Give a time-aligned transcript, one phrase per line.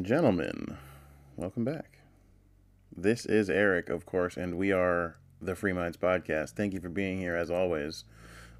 [0.00, 0.78] and gentlemen,
[1.36, 1.98] welcome back.
[2.96, 6.52] This is Eric, of course, and we are the Free Minds Podcast.
[6.52, 8.04] Thank you for being here, as always.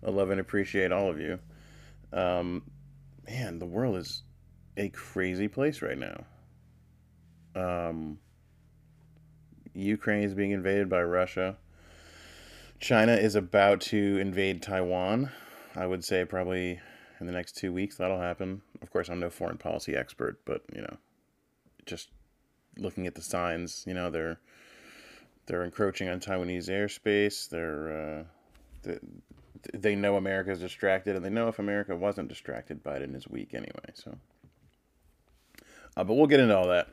[0.06, 1.38] I love and appreciate all of you.
[2.12, 2.64] Um,
[3.26, 4.22] man, the world is
[4.76, 6.26] a crazy place right now.
[7.54, 8.18] Um,
[9.72, 11.56] Ukraine is being invaded by Russia.
[12.80, 15.30] China is about to invade Taiwan.
[15.74, 16.80] I would say probably
[17.18, 18.60] in the next two weeks that'll happen.
[18.82, 20.98] Of course, I'm no foreign policy expert, but you know,
[21.86, 22.08] just
[22.76, 24.38] looking at the signs, you know, they're
[25.46, 27.48] they're encroaching on Taiwanese airspace.
[27.48, 28.24] They're uh,
[28.82, 28.98] they,
[29.74, 33.92] they know America's distracted, and they know if America wasn't distracted, Biden is weak anyway.
[33.94, 34.16] So,
[35.96, 36.88] uh, but we'll get into all that.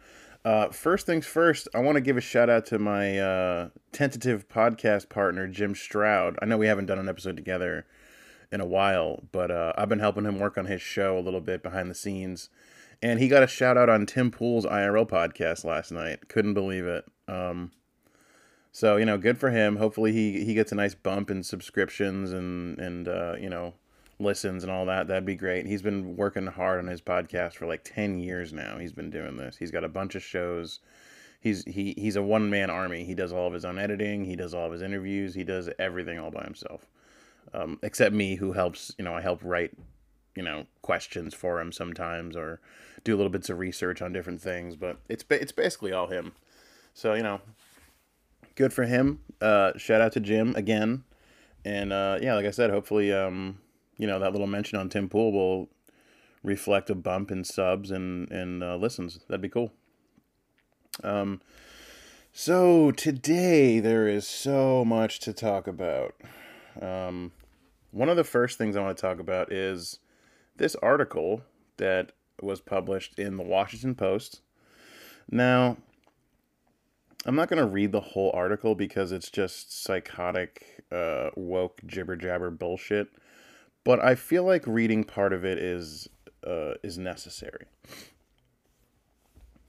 [0.46, 4.48] Uh, first things first, I want to give a shout out to my uh, tentative
[4.48, 6.38] podcast partner, Jim Stroud.
[6.42, 7.86] I know we haven't done an episode together
[8.52, 11.42] in a while, but uh, I've been helping him work on his show a little
[11.42, 12.50] bit behind the scenes.
[13.02, 16.28] And he got a shout out on Tim Pool's IRL podcast last night.
[16.30, 17.06] Couldn't believe it.
[17.28, 17.72] Um,
[18.72, 19.76] so you know, good for him.
[19.76, 23.74] Hopefully, he he gets a nice bump in subscriptions and and uh, you know
[24.20, 25.08] listens and all that.
[25.08, 25.66] That'd be great.
[25.68, 28.78] He's been working hard on his podcast for like ten years now.
[28.78, 29.58] He's been doing this.
[29.58, 30.80] He's got a bunch of shows.
[31.40, 33.04] He's he he's a one man army.
[33.04, 34.26] He does all of his own editing.
[34.26, 35.36] He does all of his interviews.
[35.36, 36.88] He does everything all by himself
[37.54, 39.72] um, except me who helps you know i help write
[40.38, 42.62] you know questions for him sometimes or
[43.04, 46.32] do little bits of research on different things but it's it's basically all him.
[46.94, 47.42] So you know
[48.56, 49.20] good for him.
[49.42, 51.04] Uh, shout out to jim again.
[51.66, 53.58] And uh, yeah like i said hopefully um,
[53.98, 55.70] you know that little mention on tim pool will
[56.44, 59.20] reflect a bump in subs and and uh, listens.
[59.28, 59.72] That'd be cool.
[61.04, 61.42] Um
[62.32, 66.14] so today there is so much to talk about.
[66.80, 67.32] Um,
[67.90, 69.98] one of the first things I want to talk about is
[70.58, 71.42] this article
[71.78, 74.42] that was published in the Washington Post.
[75.30, 75.78] Now,
[77.26, 82.16] I'm not going to read the whole article because it's just psychotic, uh, woke, jibber
[82.16, 83.10] jabber bullshit.
[83.84, 86.08] But I feel like reading part of it is
[86.46, 87.66] uh, is necessary.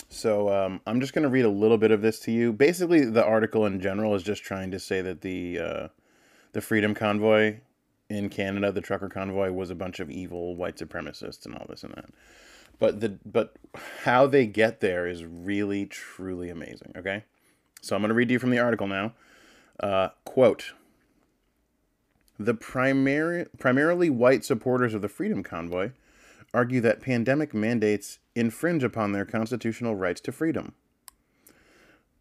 [0.09, 2.53] So um, I'm just going to read a little bit of this to you.
[2.53, 5.89] Basically, the article in general is just trying to say that the uh,
[6.53, 7.59] the Freedom Convoy
[8.09, 11.83] in Canada, the trucker convoy was a bunch of evil white supremacists and all this
[11.83, 12.07] and that.
[12.79, 13.55] But the but
[14.05, 16.93] how they get there is really truly amazing.
[16.97, 17.25] Okay,
[17.81, 19.15] so I'm going to read you from the article now.
[19.81, 20.73] Uh, quote:
[22.39, 25.91] The primary primarily white supporters of the Freedom Convoy
[26.55, 30.75] argue that pandemic mandates infringe upon their constitutional rights to freedom.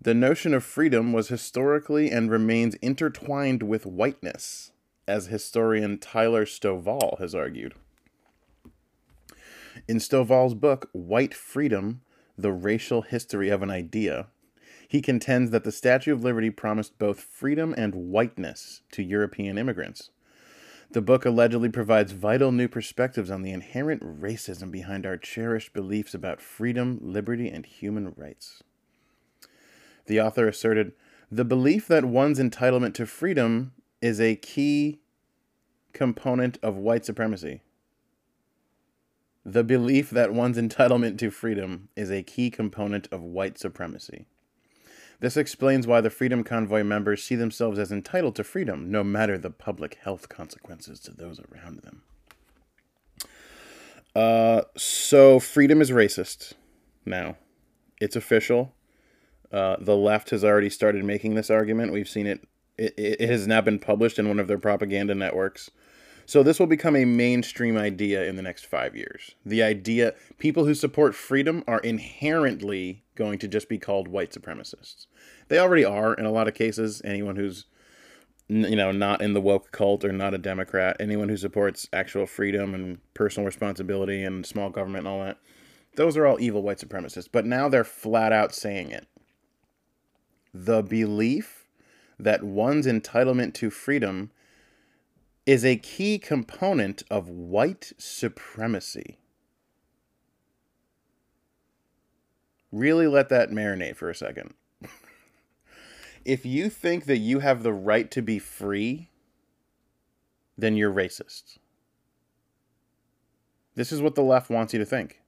[0.02, 4.72] The notion of freedom was historically and remains intertwined with whiteness,
[5.08, 7.74] as historian Tyler Stovall has argued.
[9.88, 12.02] In Stovall's book, White Freedom
[12.38, 14.28] The Racial History of an Idea,
[14.88, 20.12] he contends that the Statue of Liberty promised both freedom and whiteness to European immigrants.
[20.92, 26.14] The book allegedly provides vital new perspectives on the inherent racism behind our cherished beliefs
[26.14, 28.64] about freedom, liberty, and human rights.
[30.06, 30.94] The author asserted
[31.30, 35.00] the belief that one's entitlement to freedom is a key
[35.94, 37.62] component of white supremacy.
[39.46, 44.28] The belief that one's entitlement to freedom is a key component of white supremacy.
[45.20, 49.38] This explains why the Freedom Convoy members see themselves as entitled to freedom, no matter
[49.38, 52.04] the public health consequences to those around them.
[54.16, 56.54] Uh, so, freedom is racist
[57.06, 57.38] now.
[58.00, 58.74] It's official.
[59.52, 61.94] Uh, the left has already started making this argument.
[61.94, 62.46] We've seen it.
[62.78, 62.94] It.
[62.98, 65.70] It has now been published in one of their propaganda networks.
[66.26, 69.36] So this will become a mainstream idea in the next five years.
[69.46, 75.08] The idea people who support freedom are inherently going to just be called white supremacists.
[75.48, 77.02] They already are in a lot of cases.
[77.06, 77.66] Anyone who's
[78.50, 82.26] you know not in the woke cult or not a Democrat, anyone who supports actual
[82.26, 85.38] freedom and personal responsibility and small government and all that,
[85.96, 87.30] those are all evil white supremacists.
[87.32, 89.08] But now they're flat out saying it
[90.54, 91.57] the belief
[92.20, 94.32] that one's entitlement to freedom
[95.46, 99.18] is a key component of white supremacy.
[102.72, 104.54] Really let that marinate for a second.
[106.26, 109.10] if you think that you have the right to be free,
[110.58, 111.58] then you're racist.
[113.76, 115.22] This is what the left wants you to think.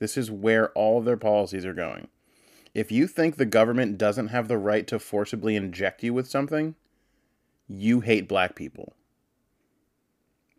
[0.00, 2.08] This is where all of their policies are going.
[2.76, 6.74] If you think the government doesn't have the right to forcibly inject you with something,
[7.66, 8.92] you hate black people.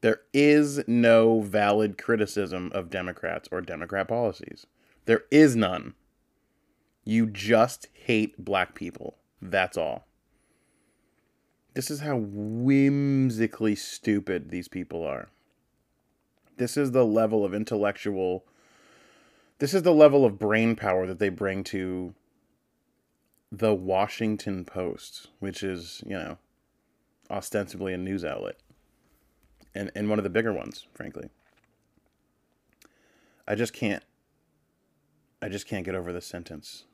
[0.01, 4.65] There is no valid criticism of Democrats or Democrat policies.
[5.05, 5.93] There is none.
[7.03, 9.17] You just hate black people.
[9.39, 10.07] That's all.
[11.75, 15.29] This is how whimsically stupid these people are.
[16.57, 18.43] This is the level of intellectual
[19.59, 22.13] this is the level of brain power that they bring to
[23.51, 26.37] the Washington Post, which is, you know,
[27.29, 28.57] ostensibly a news outlet.
[29.73, 31.29] And and one of the bigger ones, frankly.
[33.47, 34.03] I just can't
[35.41, 36.85] I just can't get over this sentence.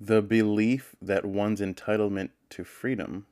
[0.00, 3.26] The belief that one's entitlement to freedom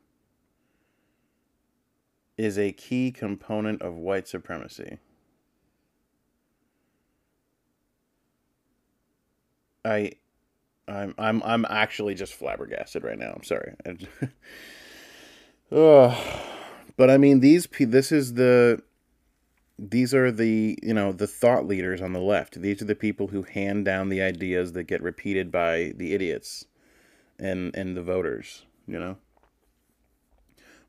[2.37, 4.99] is a key component of white supremacy.
[9.89, 10.11] I
[10.87, 13.33] I'm I'm I'm actually just flabbergasted right now.
[13.35, 13.73] I'm sorry.
[15.69, 18.81] but I mean these this is the
[19.79, 23.27] these are the you know the thought leaders on the left these are the people
[23.27, 26.65] who hand down the ideas that get repeated by the idiots
[27.39, 29.15] and and the voters you know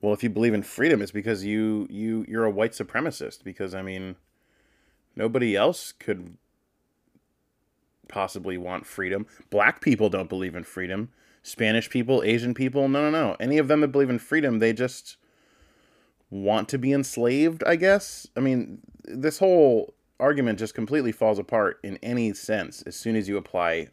[0.00, 3.76] well if you believe in freedom it's because you you you're a white supremacist because
[3.76, 4.16] i mean
[5.14, 6.36] nobody else could
[8.10, 11.10] possibly want freedom black people don't believe in freedom
[11.42, 14.72] spanish people asian people no no no any of them that believe in freedom they
[14.72, 15.16] just
[16.30, 18.26] want to be enslaved, I guess.
[18.36, 23.28] I mean, this whole argument just completely falls apart in any sense as soon as
[23.28, 23.88] you apply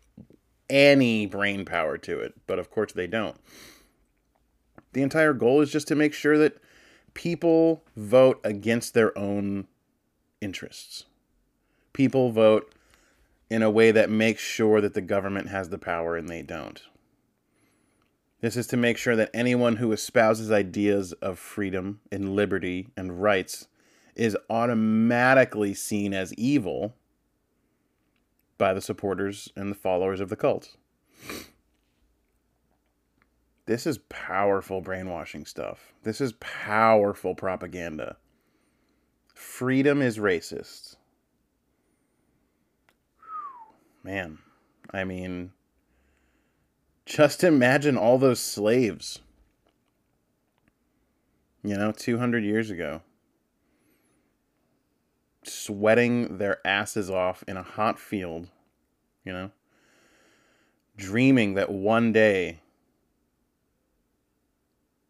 [0.69, 2.35] any brain power to it.
[2.45, 3.37] But of course, they don't.
[4.93, 6.61] The entire goal is just to make sure that
[7.13, 9.67] people vote against their own
[10.41, 11.05] interests.
[11.93, 12.73] People vote
[13.49, 16.83] in a way that makes sure that the government has the power and they don't.
[18.41, 23.21] This is to make sure that anyone who espouses ideas of freedom and liberty and
[23.21, 23.67] rights
[24.15, 26.95] is automatically seen as evil
[28.57, 30.75] by the supporters and the followers of the cult.
[33.65, 35.93] This is powerful brainwashing stuff.
[36.03, 38.17] This is powerful propaganda.
[39.33, 40.96] Freedom is racist.
[44.07, 44.37] Man,
[44.91, 45.51] I mean,
[47.05, 49.19] just imagine all those slaves.
[51.61, 53.01] You know, 200 years ago.
[55.43, 58.47] Sweating their asses off in a hot field,
[59.25, 59.51] you know,
[60.95, 62.61] dreaming that one day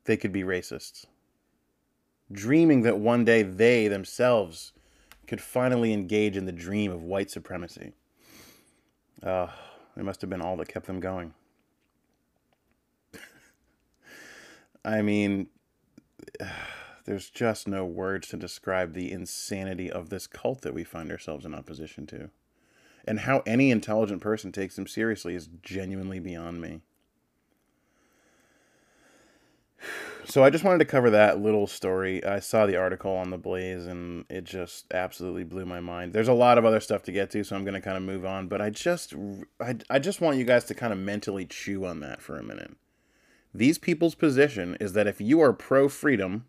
[0.05, 1.05] they could be racists.
[2.31, 4.73] Dreaming that one day they themselves
[5.27, 7.93] could finally engage in the dream of white supremacy.
[9.21, 9.47] Uh,
[9.95, 11.33] it must have been all that kept them going.
[14.85, 15.47] I mean,
[17.05, 21.45] there's just no words to describe the insanity of this cult that we find ourselves
[21.45, 22.29] in opposition to.
[23.07, 26.81] And how any intelligent person takes them seriously is genuinely beyond me.
[30.29, 32.21] So I just wanted to cover that little story.
[32.23, 36.11] I saw the article on the Blaze and it just absolutely blew my mind.
[36.11, 38.03] There's a lot of other stuff to get to, so I'm going to kind of
[38.03, 39.13] move on, but I just
[39.61, 42.43] I, I just want you guys to kind of mentally chew on that for a
[42.43, 42.75] minute.
[43.53, 46.45] These people's position is that if you are pro freedom,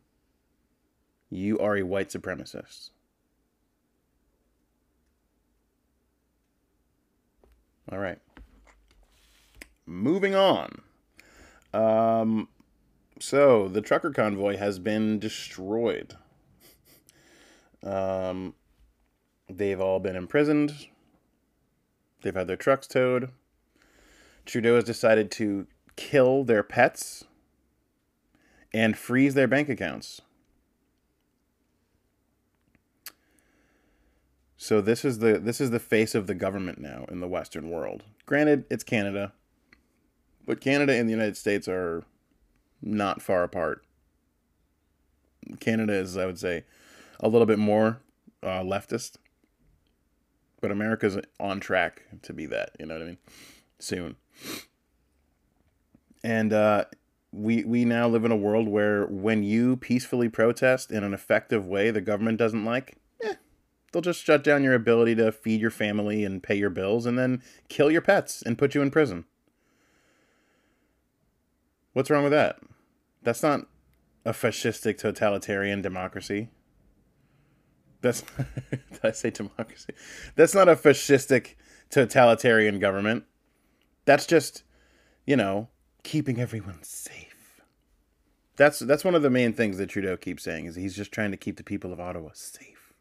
[1.30, 2.90] you are a white supremacist.
[7.92, 8.18] All right.
[9.86, 10.82] Moving on.
[11.72, 12.48] Um,
[13.20, 16.16] so the trucker convoy has been destroyed.
[17.82, 18.54] Um,
[19.48, 20.88] they've all been imprisoned.
[22.22, 23.30] They've had their trucks towed.
[24.44, 27.24] Trudeau has decided to kill their pets
[28.72, 30.20] and freeze their bank accounts.
[34.56, 37.70] So this is the this is the face of the government now in the western
[37.70, 38.02] world.
[38.26, 39.32] Granted, it's Canada,
[40.44, 42.02] but Canada and the United States are
[42.82, 43.84] not far apart.
[45.60, 46.64] Canada is, I would say,
[47.20, 48.00] a little bit more
[48.42, 49.16] uh, leftist,
[50.60, 52.72] but America's on track to be that.
[52.78, 53.18] You know what I mean?
[53.78, 54.16] Soon
[56.22, 56.84] and uh,
[57.32, 61.66] we we now live in a world where when you peacefully protest in an effective
[61.66, 63.34] way the government doesn't like, eh,
[63.92, 67.18] they'll just shut down your ability to feed your family and pay your bills, and
[67.18, 69.24] then kill your pets and put you in prison.
[71.98, 72.60] What's wrong with that?
[73.24, 73.66] That's not
[74.24, 76.48] a fascistic totalitarian democracy.
[78.02, 78.20] That's
[78.70, 79.94] did I say democracy?
[80.36, 81.56] That's not a fascistic
[81.90, 83.24] totalitarian government.
[84.04, 84.62] That's just,
[85.26, 85.70] you know,
[86.04, 87.60] keeping everyone safe.
[88.54, 91.32] That's that's one of the main things that Trudeau keeps saying is he's just trying
[91.32, 92.94] to keep the people of Ottawa safe.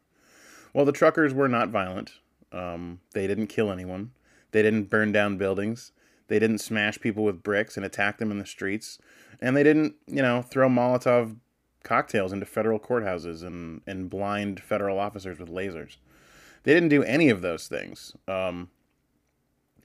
[0.74, 2.14] Well, the truckers were not violent.
[2.50, 4.10] Um, they didn't kill anyone.
[4.50, 5.92] They didn't burn down buildings.
[6.28, 8.98] They didn't smash people with bricks and attack them in the streets.
[9.40, 11.36] And they didn't, you know, throw Molotov
[11.82, 15.96] cocktails into federal courthouses and, and blind federal officers with lasers.
[16.64, 18.14] They didn't do any of those things.
[18.26, 18.68] Um,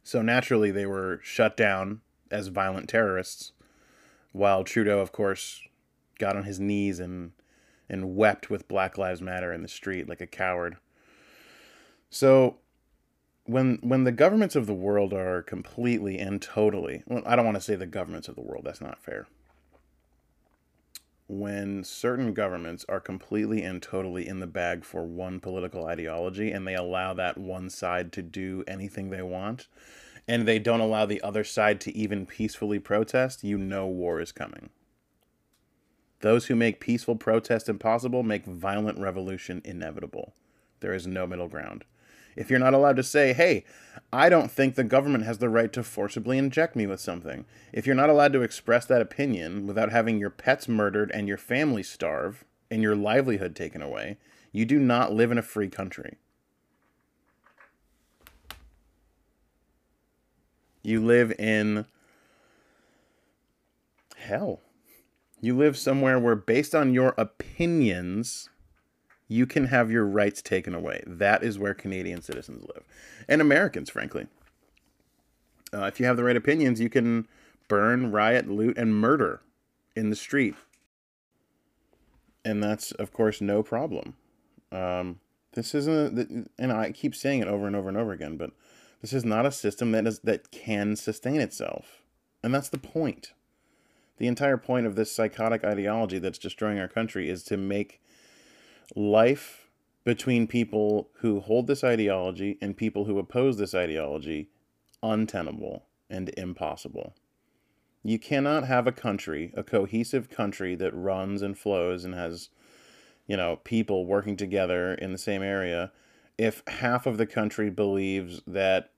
[0.03, 3.53] so naturally, they were shut down as violent terrorists,
[4.33, 5.62] while Trudeau, of course,
[6.19, 7.31] got on his knees and
[7.89, 10.77] and wept with Black Lives Matter in the street like a coward.
[12.09, 12.57] So
[13.45, 17.55] when when the governments of the world are completely and totally well, I don't want
[17.55, 19.27] to say the governments of the world, that's not fair.
[21.27, 26.67] When certain governments are completely and totally in the bag for one political ideology and
[26.67, 29.67] they allow that one side to do anything they want
[30.27, 34.31] and they don't allow the other side to even peacefully protest, you know war is
[34.31, 34.69] coming.
[36.21, 40.33] Those who make peaceful protest impossible make violent revolution inevitable.
[40.79, 41.83] There is no middle ground.
[42.35, 43.65] If you're not allowed to say, hey,
[44.11, 47.85] I don't think the government has the right to forcibly inject me with something, if
[47.85, 51.83] you're not allowed to express that opinion without having your pets murdered and your family
[51.83, 54.17] starve and your livelihood taken away,
[54.51, 56.17] you do not live in a free country.
[60.83, 61.85] You live in
[64.17, 64.59] hell.
[65.39, 68.49] You live somewhere where, based on your opinions,
[69.27, 71.03] you can have your rights taken away.
[71.08, 72.84] That is where Canadian citizens live.
[73.27, 74.27] And Americans, frankly.
[75.74, 77.27] Uh, if you have the right opinions, you can
[77.68, 79.42] burn, riot, loot, and murder
[79.96, 80.56] in the street.
[82.46, 84.15] And that's, of course, no problem.
[84.72, 85.20] Um,
[85.53, 88.51] this isn't, and I keep saying it over and over and over again, but
[89.01, 92.01] this is not a system that is that can sustain itself.
[92.44, 93.34] And that's the point.
[94.18, 98.01] The entire point of this psychotic ideology that's destroying our country is to make
[98.95, 99.67] life
[100.03, 104.49] between people who hold this ideology and people who oppose this ideology
[105.01, 107.15] untenable and impossible.
[108.03, 112.49] You cannot have a country, a cohesive country that runs and flows and has,
[113.27, 115.91] you know, people working together in the same area
[116.37, 118.91] if half of the country believes that,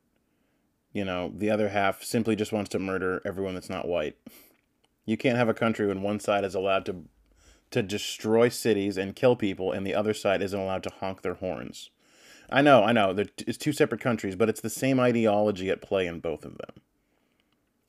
[0.94, 4.16] you know, the other half simply just wants to murder everyone that's not white.
[5.06, 7.04] You can't have a country when one side is allowed to
[7.76, 11.34] to destroy cities and kill people, and the other side isn't allowed to honk their
[11.34, 11.90] horns.
[12.50, 16.08] I know, I know, it's two separate countries, but it's the same ideology at play
[16.08, 16.82] in both of them.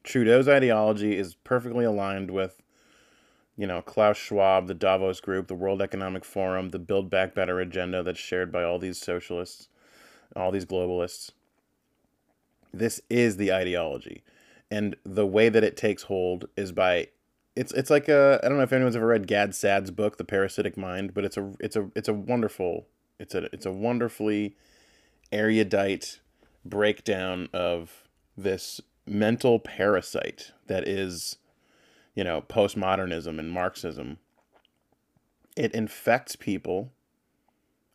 [0.02, 2.64] Trudeau's ideology is perfectly aligned with,
[3.57, 7.61] you know, Klaus Schwab, the Davos Group, the World Economic Forum, the Build Back Better
[7.61, 9.69] agenda that's shared by all these socialists,
[10.35, 11.31] all these globalists.
[12.75, 14.25] This is the ideology.
[14.69, 17.11] And the way that it takes hold is by
[17.56, 20.25] it's it's like a I don't know if anyone's ever read Gad Saad's book, The
[20.25, 22.86] Parasitic Mind, but it's a it's a it's a wonderful
[23.18, 24.54] it's a it's a wonderfully
[25.32, 26.20] erudite
[26.64, 28.04] breakdown of
[28.36, 31.38] this mental parasite that is,
[32.14, 34.18] you know, postmodernism and Marxism.
[35.56, 36.92] It infects people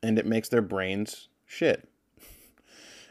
[0.02, 1.88] and it makes their brains shit.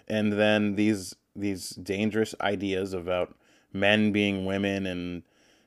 [0.08, 3.36] And then these these dangerous ideas about
[3.72, 5.22] men being women and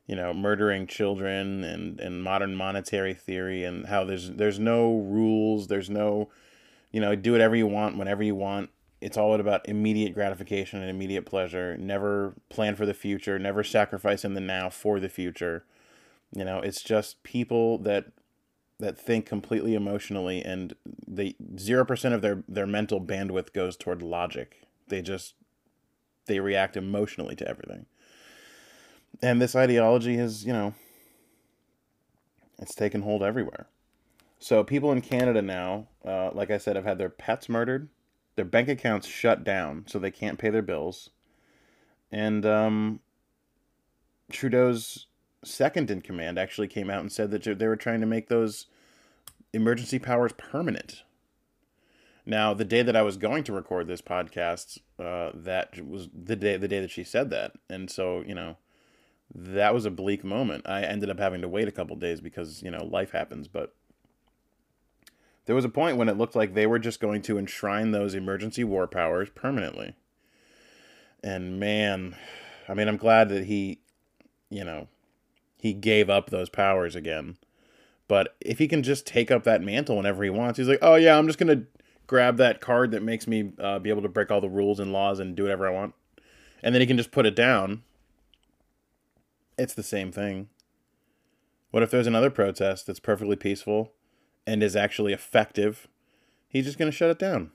[0.08, 5.68] you know, murdering children and, and modern monetary theory and how there's there's no rules,
[5.68, 6.30] there's no,
[6.92, 8.70] you know, do whatever you want whenever you want.
[9.00, 11.78] It's all about immediate gratification and immediate pleasure.
[11.78, 15.66] Never plan for the future, never sacrifice in the now for the future.
[16.36, 18.08] You know, it's just people that
[18.80, 20.74] that think completely emotionally and
[21.08, 24.68] they 0% of their their mental bandwidth goes toward logic.
[24.90, 25.36] They just
[26.26, 27.86] they react emotionally to everything
[29.24, 30.74] and this ideology has, you know,
[32.60, 33.68] it's taken hold everywhere.
[34.38, 37.88] So people in Canada now, uh, like I said, have had their pets murdered,
[38.36, 41.10] their bank accounts shut down, so they can't pay their bills,
[42.12, 43.00] and um,
[44.30, 45.08] Trudeau's
[45.46, 48.68] second in command actually came out and said that they were trying to make those
[49.54, 51.04] emergency powers permanent.
[52.26, 56.36] Now, the day that I was going to record this podcast, uh, that was the
[56.36, 58.58] day the day that she said that, and so you know,
[59.34, 60.68] that was a bleak moment.
[60.68, 63.74] I ended up having to wait a couple days because, you know, life happens, but
[65.46, 68.14] there was a point when it looked like they were just going to enshrine those
[68.14, 69.96] emergency war powers permanently.
[71.24, 72.16] And man,
[72.68, 73.80] I mean, I'm glad that he,
[74.50, 74.88] you know,
[75.58, 77.38] he gave up those powers again.
[78.08, 80.96] But if he can just take up that mantle whenever he wants, he's like, oh,
[80.96, 81.66] yeah, I'm just going to
[82.06, 84.92] grab that card that makes me uh, be able to break all the rules and
[84.92, 85.96] laws and do whatever I want.
[86.62, 87.84] And then he can just put it down
[89.58, 90.50] it's the same thing.
[91.72, 93.94] What if there's another protest that's perfectly peaceful
[94.46, 95.88] and is actually effective?
[96.48, 97.52] He's just going to shut it down.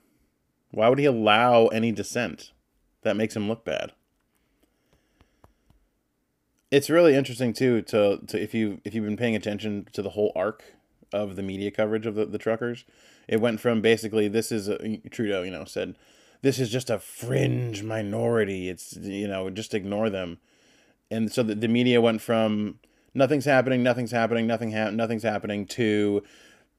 [0.71, 2.51] Why would he allow any dissent?
[3.03, 3.93] that makes him look bad.
[6.71, 10.11] It's really interesting too to, to if you if you've been paying attention to the
[10.11, 10.63] whole arc
[11.11, 12.85] of the media coverage of the, the truckers.
[13.27, 15.95] It went from basically this is a, Trudeau, you know, said
[16.41, 18.69] this is just a fringe minority.
[18.69, 20.37] It's you know just ignore them,
[21.11, 22.79] and so the, the media went from
[23.13, 26.23] nothing's happening, nothing's happening, nothing ha- nothing's happening to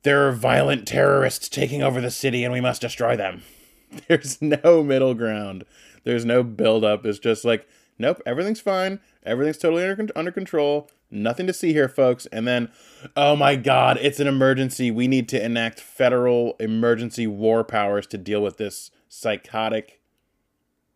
[0.02, 3.42] there are violent terrorists taking over the city and we must destroy them.
[4.08, 5.64] There's no middle ground.
[6.04, 7.04] There's no build up.
[7.04, 7.66] It's just like
[7.98, 8.98] nope, everything's fine.
[9.24, 10.90] Everything's totally under, under control.
[11.10, 12.26] Nothing to see here, folks.
[12.26, 12.70] And then,
[13.16, 14.90] oh my God, it's an emergency.
[14.90, 20.00] We need to enact federal emergency war powers to deal with this psychotic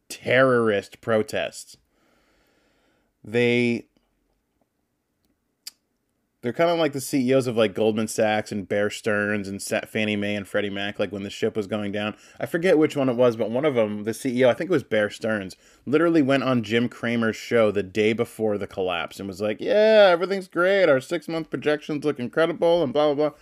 [0.09, 1.77] terrorist protests.
[3.25, 3.87] They
[6.45, 10.15] they're kind of like the CEOs of like Goldman Sachs and Bear Stearns and Fannie
[10.15, 12.15] Mae and Freddie Mac, like when the ship was going down.
[12.39, 14.75] I forget which one it was, but one of them, the CEO, I think it
[14.75, 19.27] was Bear Stearns, literally went on Jim Cramer's show the day before the collapse and
[19.27, 20.91] was like, "Yeah, everything's great.
[20.91, 23.39] Our six month projections look incredible," and blah blah blah.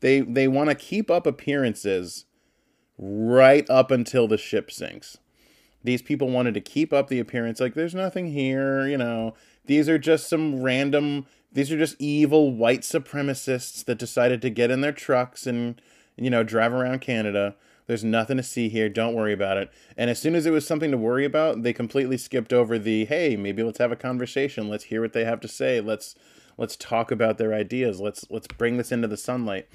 [0.00, 2.26] They they want to keep up appearances
[2.96, 5.18] right up until the ship sinks.
[5.86, 9.34] These people wanted to keep up the appearance like there's nothing here, you know.
[9.64, 11.26] These are just some random
[11.56, 15.80] these are just evil white supremacists that decided to get in their trucks and,
[16.14, 17.56] you know, drive around Canada.
[17.86, 18.90] There's nothing to see here.
[18.90, 19.72] Don't worry about it.
[19.96, 23.06] And as soon as it was something to worry about, they completely skipped over the,
[23.06, 24.68] hey, maybe let's have a conversation.
[24.68, 25.80] Let's hear what they have to say.
[25.80, 26.14] Let's
[26.58, 28.00] let's talk about their ideas.
[28.00, 29.66] Let's let's bring this into the sunlight.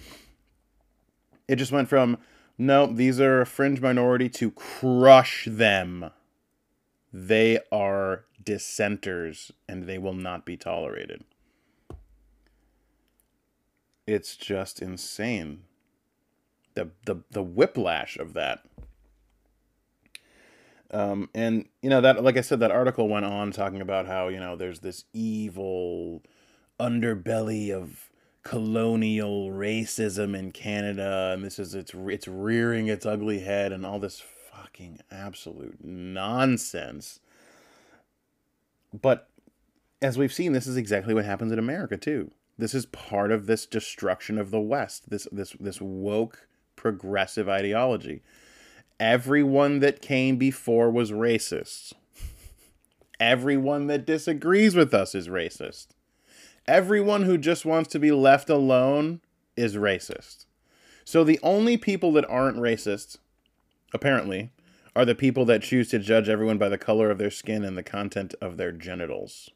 [1.48, 2.20] It just went from
[2.58, 6.12] no, these are a fringe minority to crush them.
[7.14, 11.24] They are dissenters and they will not be tolerated
[14.08, 15.64] it's just insane.
[16.74, 18.64] The the the whiplash of that.
[20.92, 24.28] Um, and you know that like I said, that article went on talking about how
[24.28, 26.24] you know there's this evil
[26.80, 28.11] underbelly of
[28.44, 34.00] colonial racism in Canada, and this is it's it's rearing its ugly head, and all
[34.00, 37.20] this fucking absolute nonsense.
[39.00, 39.30] But
[40.02, 42.32] as we've seen, this is exactly what happens in America too.
[42.58, 48.22] This is part of this destruction of the West, this this this woke progressive ideology.
[49.00, 51.94] Everyone that came before was racist.
[53.20, 55.88] Everyone that disagrees with us is racist.
[56.68, 59.22] Everyone who just wants to be left alone
[59.56, 60.46] is racist.
[61.04, 63.18] So the only people that aren't racist,
[63.94, 64.52] apparently,
[64.96, 67.78] are the people that choose to judge everyone by the color of their skin and
[67.78, 69.50] the content of their genitals.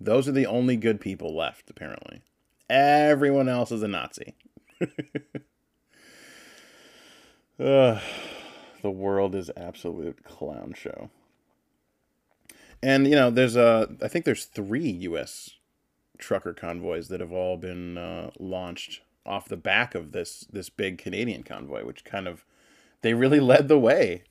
[0.00, 2.22] Those are the only good people left, apparently.
[2.70, 4.34] Everyone else is a Nazi.
[7.58, 8.00] uh,
[8.82, 11.10] the world is absolute clown show.
[12.82, 15.50] And you know, there's a I think there's three U.S.
[16.18, 20.98] trucker convoys that have all been uh, launched off the back of this this big
[20.98, 22.44] Canadian convoy, which kind of
[23.02, 24.22] they really led the way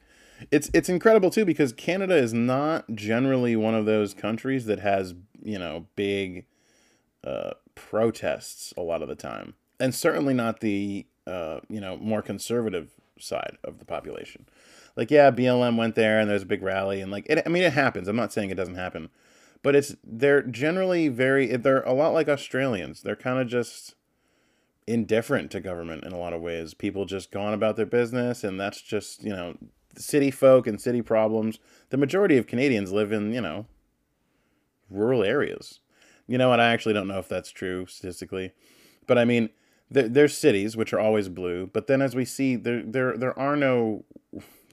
[0.51, 5.15] it's it's incredible too because Canada is not generally one of those countries that has
[5.41, 6.45] you know big
[7.23, 12.21] uh, protests a lot of the time, and certainly not the uh, you know more
[12.21, 14.45] conservative side of the population.
[14.97, 17.63] Like yeah, BLM went there and there's a big rally and like it, I mean
[17.63, 18.09] it happens.
[18.09, 19.09] I'm not saying it doesn't happen,
[19.63, 23.03] but it's they're generally very they're a lot like Australians.
[23.03, 23.95] They're kind of just
[24.87, 26.73] indifferent to government in a lot of ways.
[26.73, 29.55] People just go on about their business, and that's just you know
[29.97, 31.59] city folk and city problems.
[31.89, 33.65] The majority of Canadians live in, you know,
[34.89, 35.79] rural areas.
[36.27, 38.51] You know, and I actually don't know if that's true statistically,
[39.05, 39.49] but I mean,
[39.89, 43.37] there, there's cities which are always blue, but then as we see, there there there
[43.39, 44.03] are no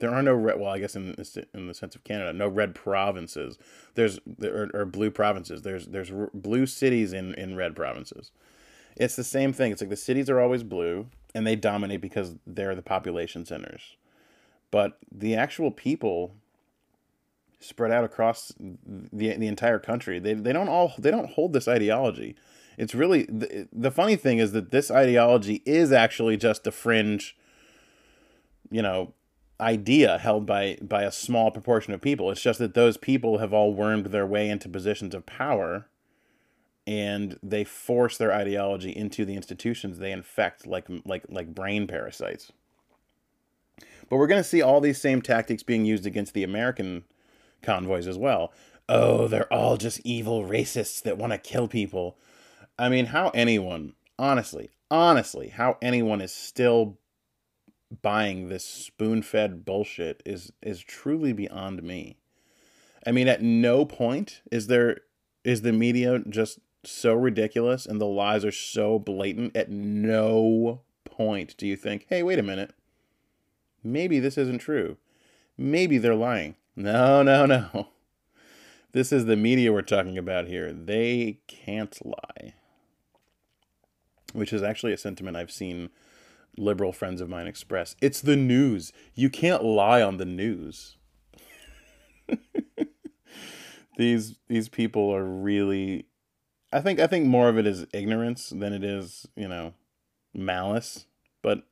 [0.01, 0.59] there are no red.
[0.59, 1.15] Well, I guess in
[1.55, 3.59] in the sense of Canada, no red provinces.
[3.95, 5.63] There's there are, blue provinces.
[5.63, 8.31] There's there's blue cities in in red provinces.
[8.97, 9.73] It's the same thing.
[9.73, 13.97] It's like the cities are always blue, and they dominate because they're the population centers
[14.75, 16.35] but the actual people
[17.61, 21.69] spread out across the the entire country they, they don't all they don't hold this
[21.69, 22.35] ideology
[22.77, 27.37] it's really the, the funny thing is that this ideology is actually just a fringe
[28.69, 29.15] you know
[29.61, 33.53] idea held by by a small proportion of people it's just that those people have
[33.53, 35.87] all wormed their way into positions of power
[36.87, 42.51] and they force their ideology into the institutions they infect like like like brain parasites
[44.09, 47.05] but we're going to see all these same tactics being used against the American
[47.63, 48.53] convoys as well.
[48.89, 52.19] Oh, they're all just evil racists that want to kill people.
[52.79, 56.99] I mean, how anyone, honestly, honestly, how anyone is still
[58.03, 62.17] buying this spoon-fed bullshit is is truly beyond me.
[63.07, 65.01] I mean, at no point is there
[65.45, 69.57] is the media just so ridiculous and the lies are so blatant.
[69.57, 72.75] At no point do you think, "Hey, wait a minute.
[73.83, 74.97] Maybe this isn't true.
[75.57, 77.89] Maybe they're lying." No, no, no.
[78.93, 80.73] This is the media we're talking about here.
[80.73, 82.55] They can't lie.
[84.33, 85.91] Which is actually a sentiment I've seen
[86.57, 87.97] liberal friends of mine express.
[88.01, 88.93] It's the news.
[89.15, 90.97] You can't lie on the news.
[93.99, 96.07] these these people are really
[96.73, 99.75] I think I think more of it is ignorance than it is, you know,
[100.35, 101.07] malice,
[101.41, 101.63] but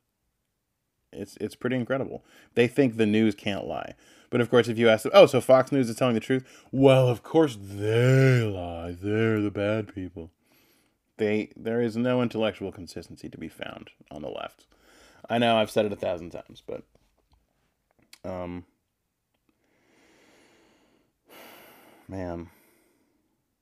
[1.11, 2.23] it's it's pretty incredible.
[2.55, 3.95] They think the news can't lie.
[4.29, 6.43] But of course, if you ask them, oh, so Fox News is telling the truth?
[6.71, 8.95] Well, of course they lie.
[8.99, 10.31] They're the bad people.
[11.17, 14.67] They there is no intellectual consistency to be found on the left.
[15.29, 16.83] I know I've said it a thousand times, but
[18.25, 18.65] um,
[22.07, 22.49] man.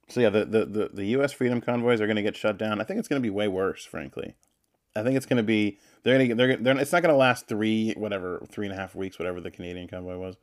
[0.08, 1.32] So yeah, the, the, the, the U.S.
[1.32, 2.82] Freedom Convoys are going to get shut down.
[2.82, 4.36] I think it's going to be way worse, frankly.
[4.96, 7.18] I think it's going to be they're going to they're, they're it's not going to
[7.18, 10.36] last three whatever three and a half weeks whatever the Canadian convoy was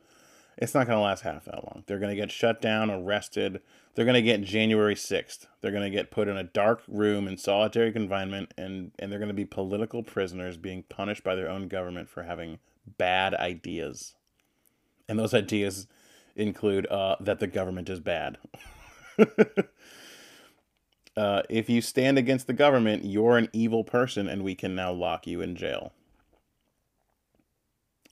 [0.59, 1.83] it's not going to last half that long.
[1.87, 3.61] They're going to get shut down, arrested.
[3.95, 5.47] They're going to get January 6th.
[5.61, 9.19] They're going to get put in a dark room in solitary confinement, and, and they're
[9.19, 12.59] going to be political prisoners being punished by their own government for having
[12.97, 14.15] bad ideas.
[15.07, 15.87] And those ideas
[16.35, 18.37] include uh, that the government is bad.
[21.17, 24.91] uh, if you stand against the government, you're an evil person, and we can now
[24.91, 25.93] lock you in jail.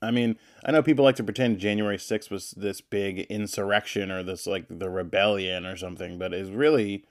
[0.01, 4.21] I mean, I know people like to pretend January 6th was this big insurrection or
[4.21, 7.05] this like the rebellion or something, but it's really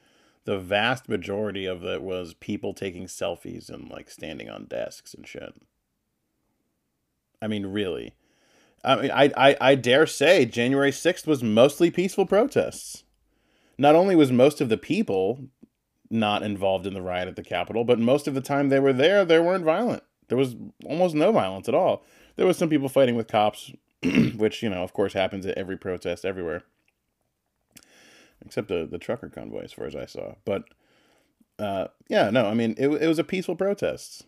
[0.45, 5.27] the vast majority of it was people taking selfies and like standing on desks and
[5.27, 5.55] shit.
[7.43, 8.15] I mean, really.
[8.85, 13.03] I mean, I, I, I dare say January 6th was mostly peaceful protests.
[13.79, 15.49] Not only was most of the people
[16.09, 18.93] not involved in the riot at the Capitol, but most of the time they were
[18.93, 20.05] there, they weren't violent.
[20.29, 22.05] There was almost no violence at all
[22.37, 23.73] there was some people fighting with cops,
[24.37, 26.63] which you know, of course, happens at every protest everywhere,
[28.45, 30.35] except the the trucker convoy, as far as I saw.
[30.45, 30.65] But
[31.59, 34.27] uh, yeah, no, I mean, it it was a peaceful protest.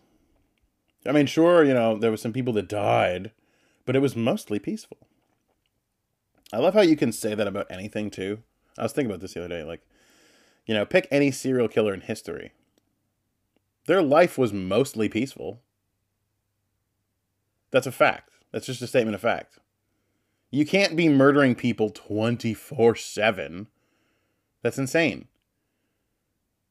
[1.05, 3.31] I mean, sure, you know, there was some people that died,
[3.85, 4.97] but it was mostly peaceful.
[6.51, 8.39] I love how you can say that about anything too.
[8.77, 9.81] I was thinking about this the other day, like,
[10.65, 12.51] you know, pick any serial killer in history.
[13.85, 15.61] Their life was mostly peaceful.
[17.71, 18.31] That's a fact.
[18.51, 19.59] That's just a statement of fact.
[20.51, 23.67] You can't be murdering people 24 7.
[24.61, 25.27] That's insane.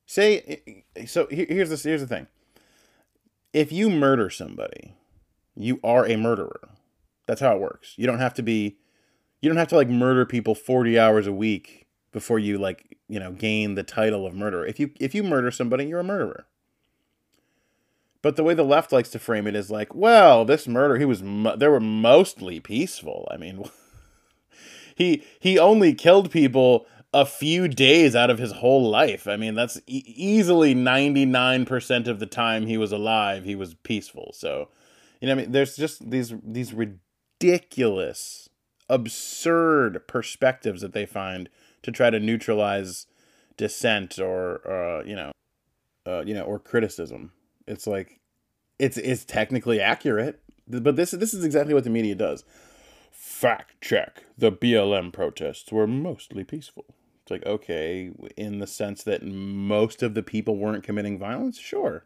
[0.07, 2.27] Say, so here's the, here's the thing.
[3.53, 4.95] If you murder somebody,
[5.55, 6.69] you are a murderer.
[7.27, 7.95] That's how it works.
[7.97, 8.79] You don't have to be,
[9.41, 13.21] you don't have to like murder people 40 hours a week before you like, you
[13.21, 14.67] know, gain the title of murderer.
[14.67, 16.47] If you, if you murder somebody, you're a murderer.
[18.29, 21.07] But the way the left likes to frame it is like, well, this murder, he
[21.07, 23.27] was, mo- they were mostly peaceful.
[23.31, 23.65] I mean,
[24.95, 29.27] he he only killed people a few days out of his whole life.
[29.27, 34.33] I mean, that's e- easily 99% of the time he was alive, he was peaceful.
[34.35, 34.69] So,
[35.23, 38.51] you know, I mean, there's just these these ridiculous,
[38.91, 41.49] absurd perspectives that they find
[41.81, 43.07] to try to neutralize
[43.57, 45.33] dissent or, uh, you know,
[46.07, 47.33] uh, you know, or criticism.
[47.67, 48.18] It's like
[48.79, 52.45] it's it's technically accurate, but this this is exactly what the media does.
[53.11, 56.85] Fact check: the BLM protests were mostly peaceful.
[57.23, 62.05] It's like okay, in the sense that most of the people weren't committing violence, sure.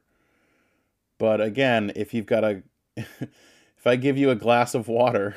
[1.19, 2.63] But again, if you've got a,
[2.97, 5.37] if I give you a glass of water,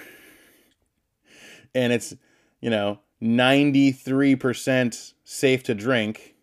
[1.76, 2.16] and it's
[2.62, 6.36] you know ninety three percent safe to drink,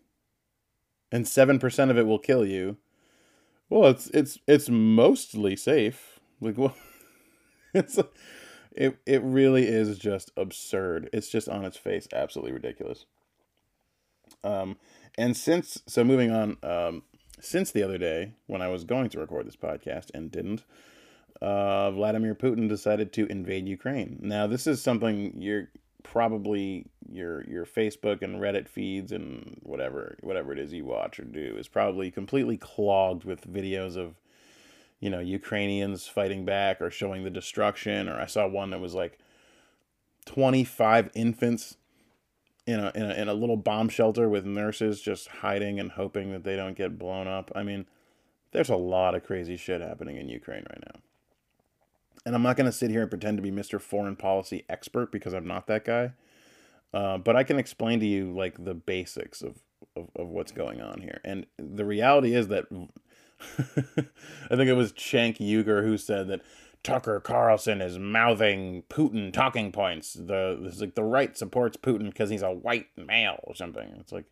[1.11, 2.77] and seven percent of it will kill you
[3.69, 6.19] well, it's it's it's mostly safe.
[6.41, 6.75] Like well,
[7.73, 7.99] it's
[8.71, 11.09] it it really is just absurd.
[11.13, 13.05] It's just on its face absolutely ridiculous.
[14.43, 14.77] Um
[15.17, 17.03] and since so moving on um
[17.39, 20.63] since the other day when I was going to record this podcast and didn't
[21.43, 24.17] uh, Vladimir Putin decided to invade Ukraine.
[24.21, 25.69] Now, this is something you're
[26.03, 31.23] probably your your Facebook and Reddit feeds and whatever whatever it is you watch or
[31.23, 34.15] do is probably completely clogged with videos of
[34.99, 38.93] you know Ukrainians fighting back or showing the destruction or I saw one that was
[38.93, 39.17] like
[40.25, 41.77] 25 infants
[42.65, 46.31] in a, in a in a little bomb shelter with nurses just hiding and hoping
[46.31, 47.51] that they don't get blown up.
[47.55, 47.85] I mean,
[48.51, 51.01] there's a lot of crazy shit happening in Ukraine right now.
[52.25, 53.79] And I'm not going to sit here and pretend to be Mr.
[53.79, 56.13] Foreign Policy expert because I'm not that guy.
[56.93, 59.57] Uh, but I can explain to you like the basics of,
[59.95, 61.19] of, of what's going on here.
[61.23, 62.65] And the reality is that
[63.57, 66.41] I think it was Cenk Uygur who said that
[66.83, 70.13] Tucker Carlson is mouthing Putin talking points.
[70.13, 73.95] The it's like the right supports Putin because he's a white male or something.
[73.99, 74.25] It's like,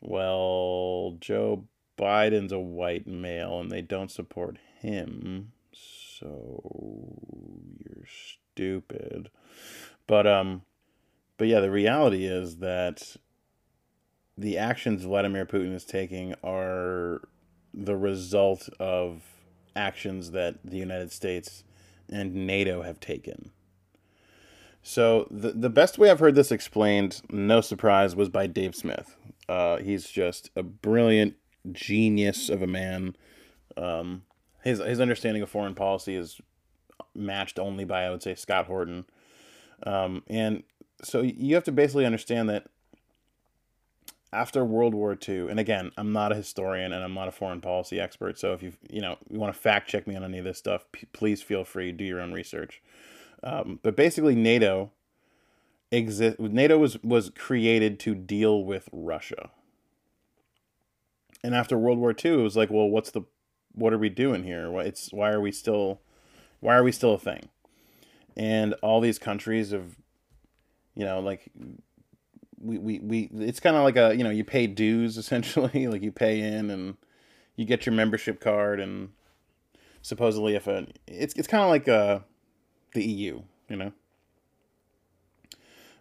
[0.00, 1.64] well, Joe
[1.98, 5.52] Biden's a white male and they don't support him,
[6.20, 6.62] so
[7.78, 9.30] you're stupid.
[10.06, 10.62] But um,
[11.38, 13.16] but yeah, the reality is that
[14.36, 17.22] the actions Vladimir Putin is taking are
[17.72, 19.22] the result of
[19.76, 21.64] actions that the United States
[22.10, 23.52] and NATO have taken.
[24.82, 29.16] So the the best way I've heard this explained, no surprise, was by Dave Smith.
[29.48, 31.34] Uh, he's just a brilliant
[31.72, 33.16] genius of a man.
[33.76, 34.22] Um,
[34.62, 36.40] his his understanding of foreign policy is
[37.14, 39.06] matched only by I would say Scott Horton.
[39.84, 40.62] Um, and
[41.02, 42.66] so you have to basically understand that
[44.32, 47.60] after World War II, and again, I'm not a historian and I'm not a foreign
[47.60, 50.38] policy expert, so if you you know you want to fact check me on any
[50.38, 52.82] of this stuff, p- please feel free do your own research.
[53.42, 54.92] Um, but basically, NATO
[55.90, 56.38] exist.
[56.38, 59.50] NATO was was created to deal with Russia.
[61.42, 63.22] And after World War II, it was like, well, what's the,
[63.74, 64.70] what are we doing here?
[64.70, 66.00] Why it's why are we still,
[66.60, 67.48] why are we still a thing?
[68.36, 69.96] And all these countries have,
[70.94, 71.50] you know, like
[72.60, 76.02] we, we, we it's kind of like a you know you pay dues essentially like
[76.02, 76.96] you pay in and
[77.56, 79.10] you get your membership card and
[80.02, 82.20] supposedly if a it's it's kind of like uh
[82.94, 83.92] the EU you know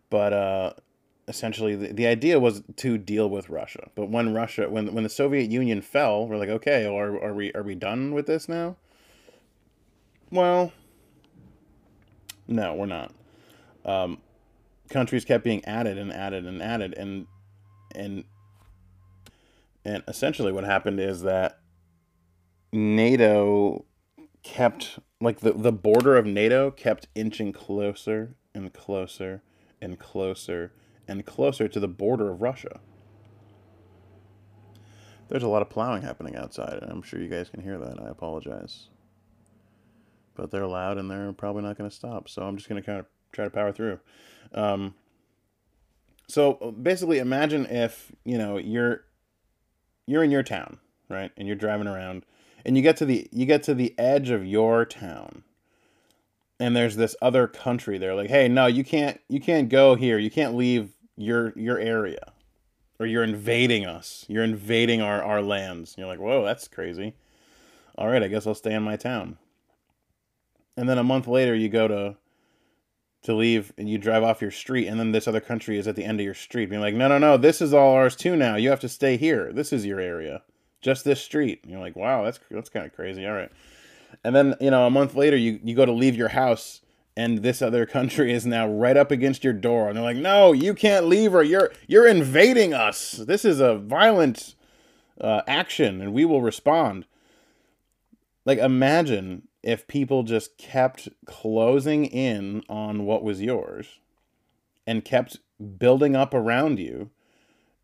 [0.10, 0.74] but uh
[1.30, 3.90] essentially the, the idea was to deal with Russia.
[3.96, 7.54] But when Russia when when the Soviet Union fell we're like okay are, are we
[7.54, 8.76] are we done with this now?
[10.32, 10.74] Well
[12.48, 13.14] no we're not.
[13.86, 14.18] Um
[14.90, 17.28] countries kept being added and added and added and
[17.96, 18.26] and
[19.86, 21.60] and essentially what happened is that
[22.74, 23.86] NATO
[24.42, 29.44] kept like the the border of NATO kept inching closer and closer
[29.80, 30.74] and closer
[31.10, 32.80] and closer to the border of Russia.
[35.28, 38.02] There's a lot of plowing happening outside, and I'm sure you guys can hear that.
[38.02, 38.88] I apologize.
[40.36, 42.86] But they're loud and they're probably not going to stop, so I'm just going to
[42.86, 44.00] kind of try to power through.
[44.54, 44.96] Um,
[46.28, 49.04] so basically, imagine if you know you're
[50.06, 50.78] you're in your town,
[51.10, 52.24] right, and you're driving around,
[52.66, 55.44] and you get to the you get to the edge of your town,
[56.60, 60.18] and there's this other country there, like, hey, no, you can't you can't go here,
[60.18, 62.32] you can't leave your your area,
[63.00, 65.94] or you're invading us, you're invading our our lands.
[65.94, 67.14] And you're like, whoa, that's crazy.
[67.98, 69.38] All right, I guess I'll stay in my town.
[70.78, 72.16] And then a month later, you go to
[73.24, 75.98] to leave and you drive off your street and then this other country is at
[75.98, 78.38] the end of your street being like no no no this is all ours too
[78.38, 78.56] now.
[78.56, 79.52] You have to stay here.
[79.52, 80.42] This is your area.
[80.80, 81.60] Just this street.
[81.64, 83.28] And you're like wow that's that's kind of crazy.
[83.28, 83.52] All right.
[84.24, 86.80] And then you know a month later you you go to leave your house
[87.20, 89.90] and this other country is now right up against your door.
[89.90, 93.12] And they're like no you can't leave or you're you're invading us.
[93.12, 94.56] This is a violent
[95.20, 97.06] uh, action and we will respond.
[98.46, 104.00] Like imagine if people just kept closing in on what was yours
[104.88, 105.40] and kept
[105.78, 107.10] building up around you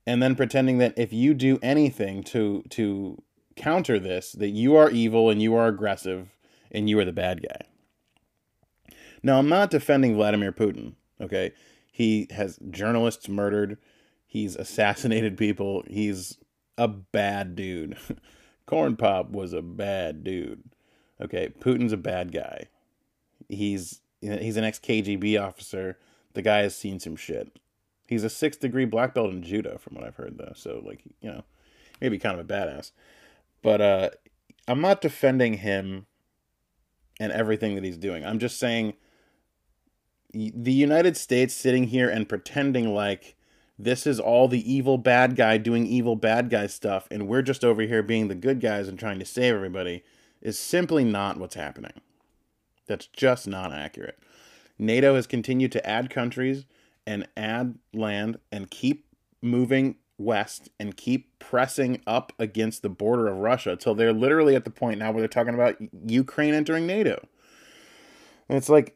[0.07, 3.21] and then pretending that if you do anything to to
[3.57, 6.29] counter this that you are evil and you are aggressive
[6.71, 7.74] and you are the bad guy.
[9.25, 11.51] Now I'm not defending Vladimir Putin, okay?
[11.91, 13.79] He has journalists murdered,
[14.27, 16.37] he's assassinated people, he's
[16.77, 17.97] a bad dude.
[18.67, 20.63] Corn Pop was a bad dude.
[21.19, 22.67] Okay, Putin's a bad guy.
[23.49, 25.97] He's he's an ex KGB officer.
[26.33, 27.57] The guy has seen some shit.
[28.05, 30.53] He's a sixth degree black belt in judo, from what I've heard, though.
[30.55, 31.43] So, like, you know,
[31.99, 32.91] maybe kind of a badass.
[33.63, 34.09] But uh,
[34.67, 36.05] I'm not defending him
[37.19, 38.23] and everything that he's doing.
[38.23, 38.93] I'm just saying
[40.35, 43.35] the United States sitting here and pretending like
[43.79, 47.63] this is all the evil bad guy doing evil bad guy stuff, and we're just
[47.63, 50.03] over here being the good guys and trying to save everybody
[50.41, 52.01] is simply not what's happening.
[52.85, 54.19] That's just not accurate.
[54.77, 56.65] NATO has continued to add countries
[57.07, 59.07] and add land and keep
[59.41, 64.65] moving west and keep pressing up against the border of Russia until they're literally at
[64.65, 67.25] the point now where they're talking about Ukraine entering NATO.
[68.47, 68.95] And it's like,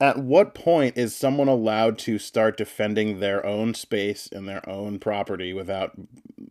[0.00, 4.98] at what point is someone allowed to start defending their own space and their own
[4.98, 5.92] property without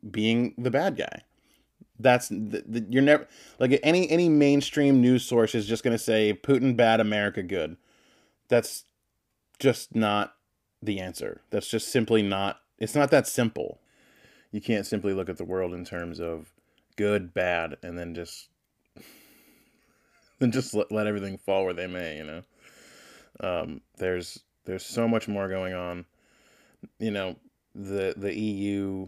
[0.10, 1.24] being the bad guy?
[2.00, 3.28] That's the, the, you're never
[3.60, 7.78] like any any mainstream news source is just going to say Putin bad, America good.
[8.48, 8.86] That's
[9.60, 10.36] just not
[10.82, 11.42] the answer.
[11.50, 12.60] That's just simply not.
[12.80, 13.80] It's not that simple.
[14.52, 16.54] You can't simply look at the world in terms of
[16.96, 18.50] good, bad, and then just
[20.40, 22.18] then just let, let everything fall where they may.
[22.18, 22.44] You know,
[23.40, 26.06] um, there's there's so much more going on.
[27.00, 27.36] You know,
[27.76, 29.08] the the EU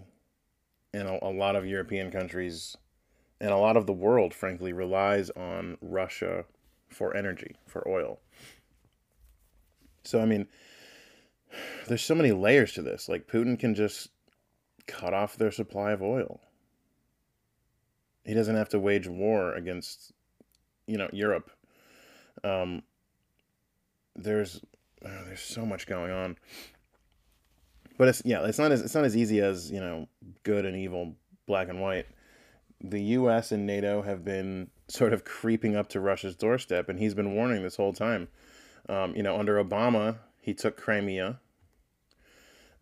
[0.94, 2.76] and a, a lot of European countries
[3.40, 6.46] and a lot of the world, frankly, relies on Russia
[6.90, 8.20] for energy, for oil.
[10.04, 10.48] So, I mean,
[11.88, 13.10] there's so many layers to this.
[13.10, 14.10] Like, Putin can just
[14.88, 16.40] cut off their supply of oil.
[18.24, 20.14] He doesn't have to wage war against,
[20.88, 21.52] you know, Europe.
[22.44, 22.84] Um,
[24.16, 24.62] there's
[25.06, 26.38] oh, there's so much going on
[27.98, 30.08] but it's yeah, it's not as it's not as easy as you know
[30.44, 32.08] good and evil, black and white.
[32.82, 33.52] The U.S.
[33.52, 37.64] and NATO have been sort of creeping up to Russia's doorstep, and he's been warning
[37.64, 38.28] this whole time.
[38.88, 41.40] Um, you know, under Obama, he took Crimea.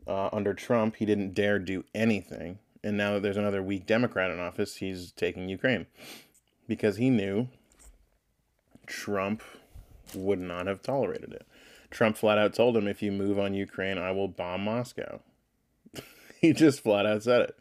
[0.05, 4.31] Uh, under Trump, he didn't dare do anything, and now that there's another weak Democrat
[4.31, 5.85] in office, he's taking Ukraine
[6.67, 7.47] because he knew
[8.85, 9.41] Trump
[10.15, 11.47] would not have tolerated it.
[11.89, 15.21] Trump flat out told him, if you move on Ukraine, I will bomb Moscow.
[16.41, 17.55] he just flat out said it.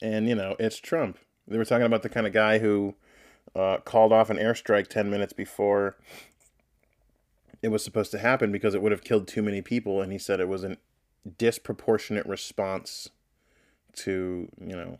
[0.00, 1.18] And, you know, it's Trump.
[1.46, 2.94] They were talking about the kind of guy who
[3.54, 5.96] uh, called off an airstrike 10 minutes before
[7.62, 10.02] it was supposed to happen because it would have killed too many people.
[10.02, 10.76] And he said it was a
[11.38, 13.10] disproportionate response
[13.94, 14.98] to, you know,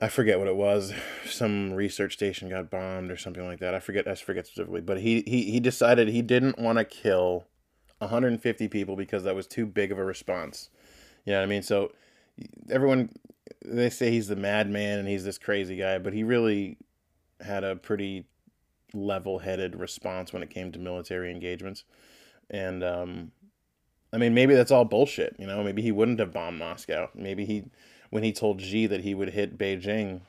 [0.00, 0.92] I forget what it was.
[1.26, 3.74] Some research station got bombed or something like that.
[3.74, 4.08] I forget.
[4.08, 4.80] I forget specifically.
[4.80, 7.46] But he he he decided he didn't want to kill
[7.98, 10.70] 150 people because that was too big of a response.
[11.24, 11.62] You know what I mean?
[11.62, 11.92] So
[12.70, 13.10] everyone
[13.64, 16.78] they say he's the madman and he's this crazy guy, but he really
[17.40, 18.24] had a pretty
[18.94, 21.84] level-headed response when it came to military engagements.
[22.50, 23.32] And um,
[24.12, 25.36] I mean, maybe that's all bullshit.
[25.38, 27.08] You know, maybe he wouldn't have bombed Moscow.
[27.14, 27.64] Maybe he
[28.12, 30.20] when he told Xi that he would hit Beijing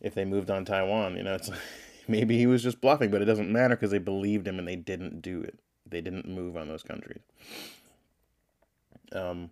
[0.00, 1.16] if they moved on Taiwan.
[1.16, 1.48] You know, it's
[2.08, 4.74] maybe he was just bluffing, but it doesn't matter because they believed him and they
[4.74, 5.60] didn't do it.
[5.88, 7.22] They didn't move on those countries.
[9.12, 9.50] Um,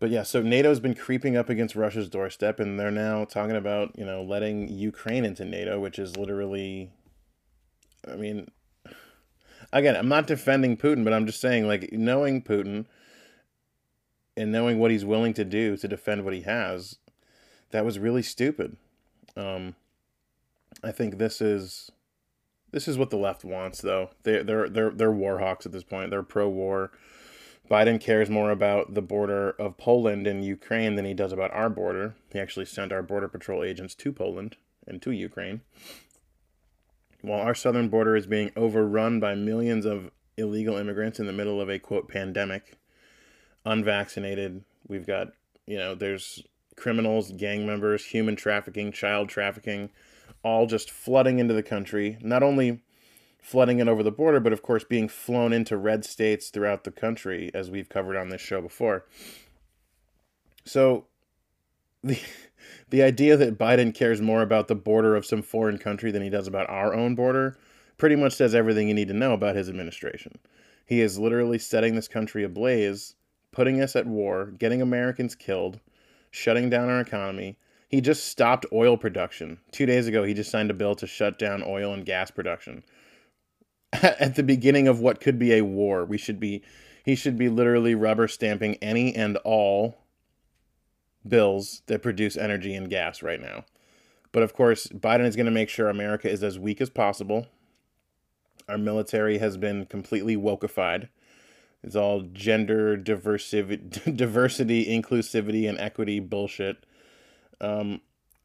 [0.00, 3.96] but yeah, so NATO's been creeping up against Russia's doorstep, and they're now talking about
[3.96, 6.90] you know letting Ukraine into NATO, which is literally,
[8.10, 8.48] I mean,
[9.72, 12.86] again, I'm not defending Putin, but I'm just saying like knowing Putin
[14.38, 16.98] and knowing what he's willing to do to defend what he has,
[17.70, 18.76] that was really stupid.
[19.36, 19.74] Um,
[20.82, 21.90] I think this is
[22.70, 24.10] this is what the left wants, though.
[24.22, 26.10] They they're they're they're war hawks at this point.
[26.10, 26.92] They're pro-war.
[27.70, 31.68] Biden cares more about the border of Poland and Ukraine than he does about our
[31.68, 32.14] border.
[32.32, 35.60] He actually sent our border patrol agents to Poland and to Ukraine.
[37.20, 41.60] While our southern border is being overrun by millions of illegal immigrants in the middle
[41.60, 42.78] of a quote pandemic,
[43.68, 44.64] unvaccinated.
[44.88, 45.28] We've got,
[45.66, 46.42] you know, there's
[46.76, 49.90] criminals, gang members, human trafficking, child trafficking,
[50.42, 52.18] all just flooding into the country.
[52.20, 52.82] Not only
[53.40, 56.90] flooding it over the border, but of course being flown into red states throughout the
[56.90, 59.04] country, as we've covered on this show before.
[60.64, 61.06] So,
[62.02, 62.20] the
[62.90, 66.30] the idea that Biden cares more about the border of some foreign country than he
[66.30, 67.56] does about our own border
[67.98, 70.38] pretty much says everything you need to know about his administration.
[70.86, 73.14] He is literally setting this country ablaze
[73.52, 75.80] putting us at war, getting Americans killed,
[76.30, 77.58] shutting down our economy.
[77.88, 79.58] He just stopped oil production.
[79.72, 82.84] Two days ago, he just signed a bill to shut down oil and gas production.
[83.92, 86.62] At the beginning of what could be a war, we should be,
[87.04, 89.98] he should be literally rubber stamping any and all
[91.26, 93.64] bills that produce energy and gas right now.
[94.32, 97.46] But of course, Biden is going to make sure America is as weak as possible.
[98.68, 101.08] Our military has been completely wokeified.
[101.82, 103.76] It's all gender diversity,
[104.12, 106.84] diversity, inclusivity, and equity bullshit.
[107.60, 108.00] Um,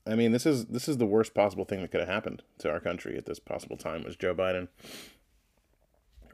[0.06, 2.70] I mean, this is this is the worst possible thing that could have happened to
[2.70, 4.68] our country at this possible time was Joe Biden.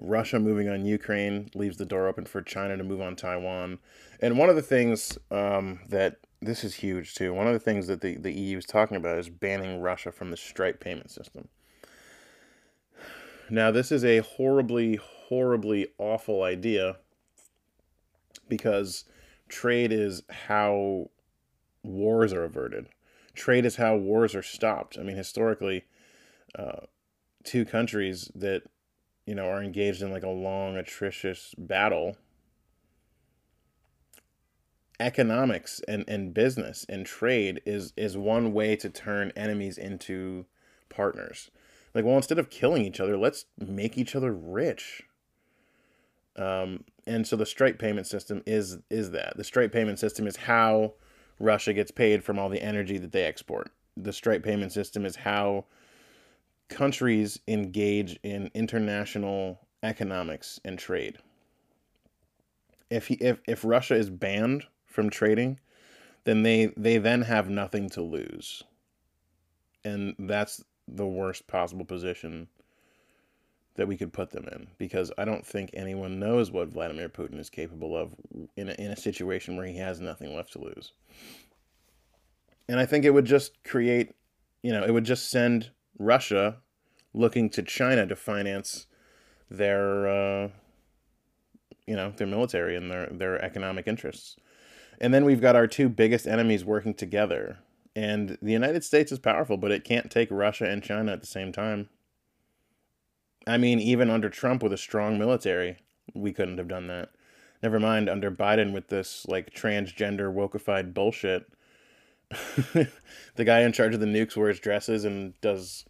[0.01, 3.79] Russia moving on Ukraine leaves the door open for China to move on Taiwan.
[4.21, 7.33] And one of the things um, that this is huge too.
[7.33, 10.31] One of the things that the, the EU is talking about is banning Russia from
[10.31, 11.49] the Stripe payment system.
[13.49, 16.97] Now, this is a horribly, horribly awful idea
[18.47, 19.05] because
[19.47, 21.09] trade is how
[21.83, 22.87] wars are averted.
[23.35, 24.97] Trade is how wars are stopped.
[24.97, 25.85] I mean, historically,
[26.57, 26.81] uh,
[27.43, 28.63] two countries that
[29.25, 32.17] you know are engaged in like a long, atrocious battle
[34.99, 40.45] economics and, and business and trade is is one way to turn enemies into
[40.89, 41.49] partners.
[41.93, 45.03] Like, well, instead of killing each other, let's make each other rich.
[46.39, 50.37] Um, and so the Stripe payment system is is that the Stripe payment system is
[50.37, 50.93] how
[51.37, 53.71] Russia gets paid from all the energy that they export.
[53.97, 55.65] The Stripe payment system is how
[56.69, 61.17] countries engage in international economics and trade.
[62.89, 65.59] If he, if if Russia is banned from trading,
[66.23, 68.63] then they they then have nothing to lose.
[69.83, 72.47] And that's the worst possible position
[73.79, 77.39] that we could put them in because I don't think anyone knows what Vladimir Putin
[77.39, 78.13] is capable of
[78.57, 80.91] in a, in a situation where he has nothing left to lose.
[82.67, 84.15] And I think it would just create,
[84.61, 86.57] you know, it would just send Russia
[87.13, 88.85] looking to China to finance
[89.49, 90.49] their, uh,
[91.87, 94.35] you know, their military and their their economic interests.
[94.99, 97.59] And then we've got our two biggest enemies working together.
[97.95, 101.27] And the United States is powerful, but it can't take Russia and China at the
[101.27, 101.87] same time.
[103.47, 105.77] I mean, even under Trump with a strong military,
[106.13, 107.09] we couldn't have done that.
[107.61, 111.45] Never mind under Biden with this like transgender wokeified bullshit.
[112.73, 115.85] the guy in charge of the nukes wears dresses and does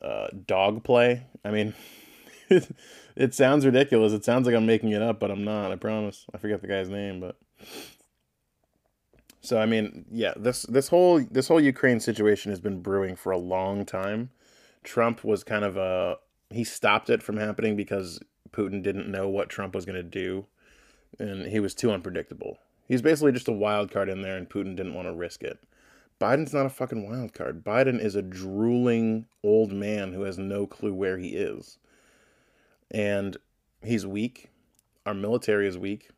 [0.00, 1.26] uh, dog play.
[1.44, 1.74] I mean,
[3.16, 4.12] it sounds ridiculous.
[4.12, 5.72] It sounds like I'm making it up, but I'm not.
[5.72, 6.26] I promise.
[6.32, 7.36] I forget the guy's name, but
[9.40, 13.32] so I mean, yeah, this this whole this whole Ukraine situation has been brewing for
[13.32, 14.30] a long time.
[14.84, 16.16] Trump was kind of a
[16.54, 18.20] he stopped it from happening because
[18.52, 20.46] Putin didn't know what Trump was going to do
[21.18, 22.58] and he was too unpredictable.
[22.88, 25.58] He's basically just a wild card in there and Putin didn't want to risk it.
[26.20, 27.64] Biden's not a fucking wild card.
[27.64, 31.78] Biden is a drooling old man who has no clue where he is.
[32.90, 33.36] And
[33.82, 34.50] he's weak.
[35.04, 36.10] Our military is weak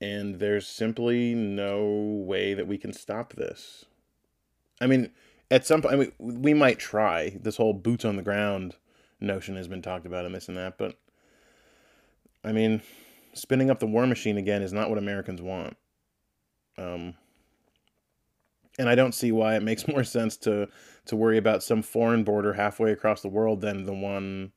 [0.00, 3.84] and there's simply no way that we can stop this.
[4.80, 5.10] I mean,
[5.50, 7.36] at some point, I mean, we might try.
[7.40, 8.76] This whole boots on the ground
[9.20, 10.96] notion has been talked about and this and that, but
[12.44, 12.82] I mean,
[13.34, 15.76] spinning up the war machine again is not what Americans want.
[16.76, 17.14] Um,
[18.78, 20.68] and I don't see why it makes more sense to
[21.06, 24.52] to worry about some foreign border halfway across the world than the one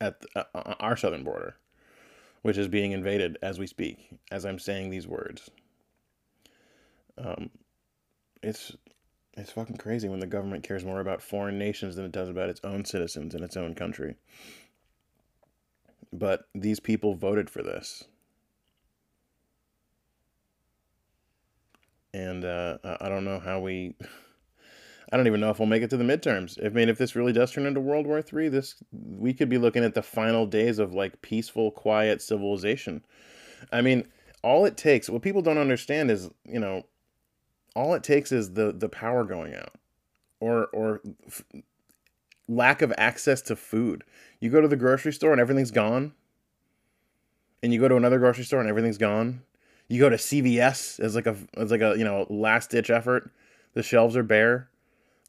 [0.00, 1.56] at the, uh, our southern border
[2.44, 5.48] which is being invaded as we speak, as I'm saying these words.
[7.16, 7.48] Um,
[8.42, 8.76] it's
[9.36, 12.50] it's fucking crazy when the government cares more about foreign nations than it does about
[12.50, 14.14] its own citizens in its own country.
[16.12, 18.04] But these people voted for this.
[22.12, 23.96] And uh, I don't know how we
[25.12, 26.64] I don't even know if we'll make it to the midterms.
[26.64, 29.58] I mean, if this really does turn into World War Three, this we could be
[29.58, 33.04] looking at the final days of like peaceful, quiet civilization.
[33.72, 34.06] I mean,
[34.42, 36.84] all it takes, what people don't understand is, you know,
[37.74, 39.74] all it takes is the the power going out,
[40.40, 41.44] or or f-
[42.48, 44.04] lack of access to food.
[44.40, 46.12] You go to the grocery store and everything's gone.
[47.62, 49.42] And you go to another grocery store and everything's gone.
[49.88, 53.30] You go to CVS as like a as like a you know last ditch effort.
[53.72, 54.68] The shelves are bare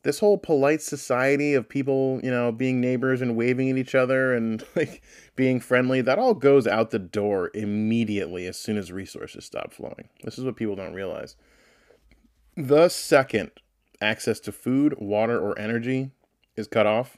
[0.05, 4.35] this whole polite society of people, you know, being neighbors and waving at each other
[4.35, 5.01] and like
[5.35, 10.07] being friendly, that all goes out the door immediately as soon as resources stop flowing.
[10.23, 11.35] This is what people don't realize.
[12.55, 13.51] The second
[14.01, 16.11] access to food, water, or energy
[16.55, 17.17] is cut off,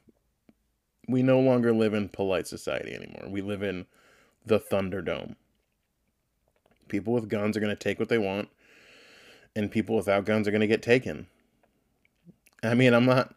[1.07, 3.29] we no longer live in polite society anymore.
[3.29, 3.85] We live in
[4.45, 5.35] the Thunderdome.
[6.87, 8.49] People with guns are going to take what they want,
[9.55, 11.27] and people without guns are going to get taken
[12.63, 13.35] I mean, I'm not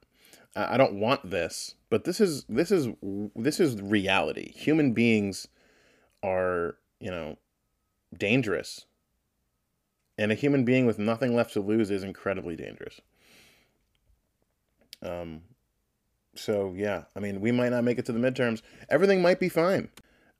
[0.56, 2.88] I don't want this, but this is this is
[3.36, 4.52] this is reality.
[4.52, 5.46] Human beings
[6.22, 7.36] are, you know,
[8.16, 8.86] dangerous.
[10.20, 13.00] And a human being with nothing left to lose is incredibly dangerous.
[15.02, 15.40] Um
[16.36, 18.60] so yeah, I mean, we might not make it to the midterms.
[18.90, 19.88] Everything might be fine.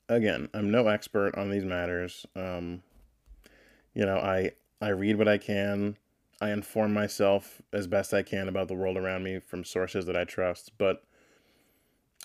[0.09, 2.27] Again, I'm no expert on these matters.
[2.37, 2.83] Um
[3.95, 4.53] you know, I
[4.83, 5.97] I read what I can.
[6.43, 10.17] I inform myself as best I can about the world around me from sources that
[10.17, 11.05] I trust, but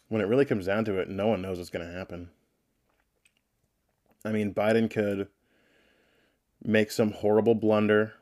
[0.09, 2.29] when it really comes down to it, no one knows what's going to happen.
[4.25, 5.27] I mean, Biden could
[6.65, 8.13] make some horrible blunder,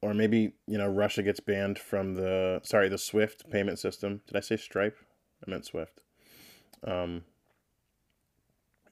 [0.00, 4.22] or maybe, you know, Russia gets banned from the, sorry, the SWIFT payment system.
[4.26, 4.96] Did I say Stripe?
[5.46, 6.00] I meant SWIFT.
[6.86, 7.24] Um,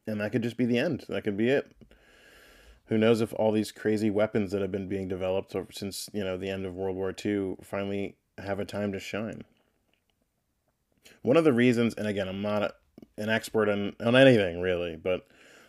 [0.07, 1.05] and that could just be the end.
[1.09, 1.75] That could be it
[2.93, 6.37] who knows if all these crazy weapons that have been being developed since you know
[6.37, 9.45] the end of World War II finally have a time to shine.
[11.23, 12.73] One of the reasons, and again, I'm not
[13.17, 15.27] an expert on, on anything really, but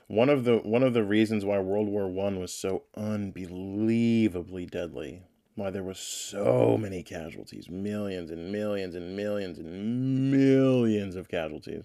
[0.07, 5.23] one of the one of the reasons why World War One was so unbelievably deadly,
[5.55, 11.83] why there were so many casualties, millions and millions and millions and millions of casualties,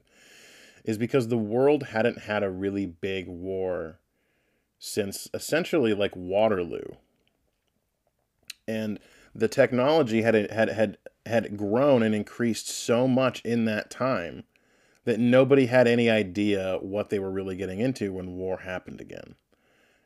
[0.85, 4.01] is because the world hadn't had a really big war
[4.79, 6.97] since essentially like Waterloo.
[8.67, 8.99] And
[9.35, 14.45] the technology had had had had grown and increased so much in that time
[15.09, 19.37] that nobody had any idea what they were really getting into when war happened again.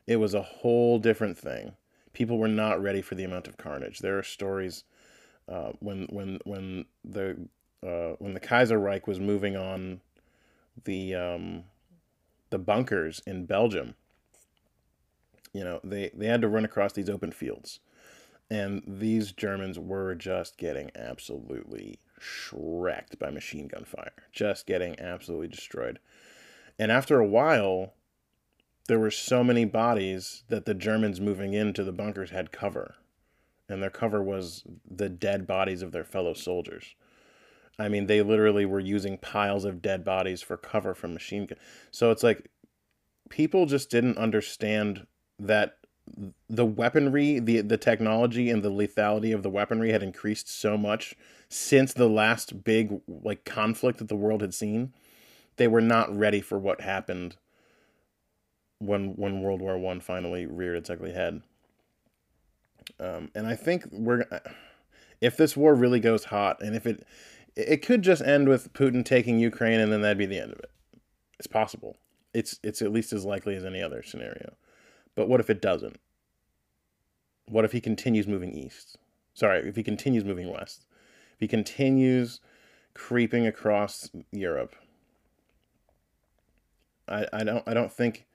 [0.07, 1.73] It was a whole different thing.
[2.13, 3.99] People were not ready for the amount of carnage.
[3.99, 4.85] There are stories
[5.49, 7.49] uh, when when when the
[7.85, 9.99] uh, when the Kaiserreich was moving on
[10.85, 11.65] the um,
[12.49, 13.95] the bunkers in Belgium.
[15.51, 17.81] You know, they, they had to run across these open fields
[18.49, 25.47] and these Germans were just getting absolutely shreked by machine gun fire, just getting absolutely
[25.47, 25.99] destroyed.
[26.79, 27.93] And after a while,
[28.87, 32.95] there were so many bodies that the Germans moving into the bunkers had cover.
[33.69, 36.95] And their cover was the dead bodies of their fellow soldiers.
[37.79, 41.57] I mean, they literally were using piles of dead bodies for cover from machine gun.
[41.91, 42.49] So it's like
[43.29, 45.07] people just didn't understand
[45.39, 45.77] that
[46.49, 51.15] the weaponry, the the technology and the lethality of the weaponry had increased so much
[51.53, 54.93] since the last big like conflict that the world had seen.
[55.57, 57.37] They were not ready for what happened
[58.79, 61.43] when when World War One finally reared its ugly head.
[62.99, 64.25] Um, and I think we're
[65.21, 67.05] if this war really goes hot, and if it
[67.55, 70.59] it could just end with Putin taking Ukraine, and then that'd be the end of
[70.59, 70.71] it.
[71.37, 71.97] It's possible.
[72.33, 74.55] It's it's at least as likely as any other scenario.
[75.15, 75.99] But what if it doesn't?
[77.47, 78.97] What if he continues moving east?
[79.35, 80.87] Sorry, if he continues moving west.
[81.43, 82.39] He continues
[82.93, 84.77] creeping across Europe.
[87.05, 88.27] I, I don't I don't think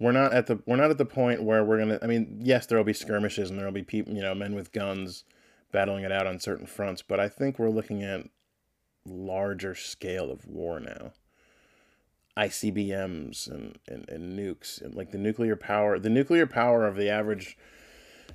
[0.00, 2.66] we're not at the we're not at the point where we're gonna I mean, yes,
[2.66, 5.22] there'll be skirmishes and there'll be people you know, men with guns
[5.70, 8.26] battling it out on certain fronts, but I think we're looking at
[9.06, 11.12] larger scale of war now.
[12.36, 17.08] ICBMs and, and, and nukes and like the nuclear power the nuclear power of the
[17.08, 17.56] average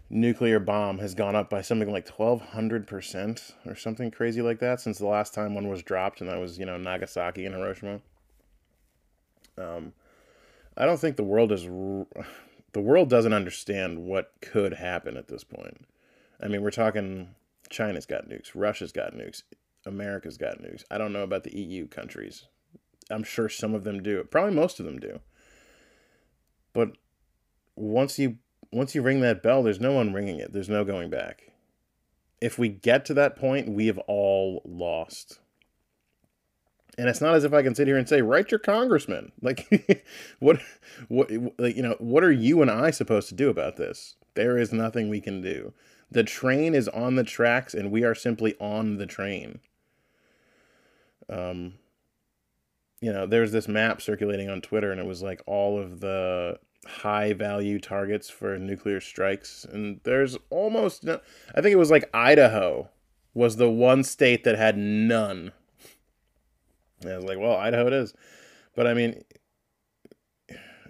[0.09, 4.99] nuclear bomb has gone up by something like 1200% or something crazy like that since
[4.99, 8.01] the last time one was dropped and that was you know Nagasaki and Hiroshima
[9.57, 9.93] um,
[10.77, 15.43] I don't think the world is the world doesn't understand what could happen at this
[15.43, 15.85] point
[16.41, 17.29] I mean we're talking
[17.69, 19.43] China's got nukes Russia's got nukes
[19.85, 22.45] America's got nukes I don't know about the EU countries
[23.09, 24.23] I'm sure some of them do.
[24.23, 25.19] Probably most of them do.
[26.73, 26.91] But
[27.75, 28.37] once you
[28.73, 30.51] once you ring that bell, there's no one ringing it.
[30.51, 31.51] There's no going back.
[32.41, 35.39] If we get to that point, we have all lost.
[36.97, 40.05] And it's not as if I can sit here and say, "Write your congressman." Like,
[40.39, 40.59] what,
[41.07, 44.15] what, like, you know, what are you and I supposed to do about this?
[44.35, 45.73] There is nothing we can do.
[46.11, 49.59] The train is on the tracks, and we are simply on the train.
[51.29, 51.75] Um,
[53.01, 56.59] you know, there's this map circulating on Twitter, and it was like all of the
[56.85, 59.65] high value targets for nuclear strikes.
[59.65, 61.19] And there's almost no,
[61.55, 62.89] I think it was like Idaho
[63.33, 65.51] was the one state that had none.
[67.01, 68.13] And I was like, well, Idaho it is.
[68.75, 69.23] But I mean,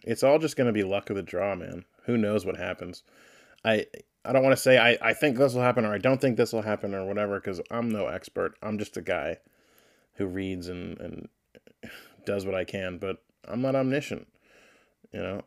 [0.03, 1.85] it's all just going to be luck of the draw, man.
[2.05, 3.03] Who knows what happens?
[3.63, 3.85] I
[4.25, 6.37] I don't want to say I, I think this will happen or I don't think
[6.37, 8.55] this will happen or whatever because I'm no expert.
[8.61, 9.37] I'm just a guy
[10.15, 11.29] who reads and, and
[12.25, 13.17] does what I can, but
[13.47, 14.27] I'm not omniscient.
[15.11, 15.41] You know,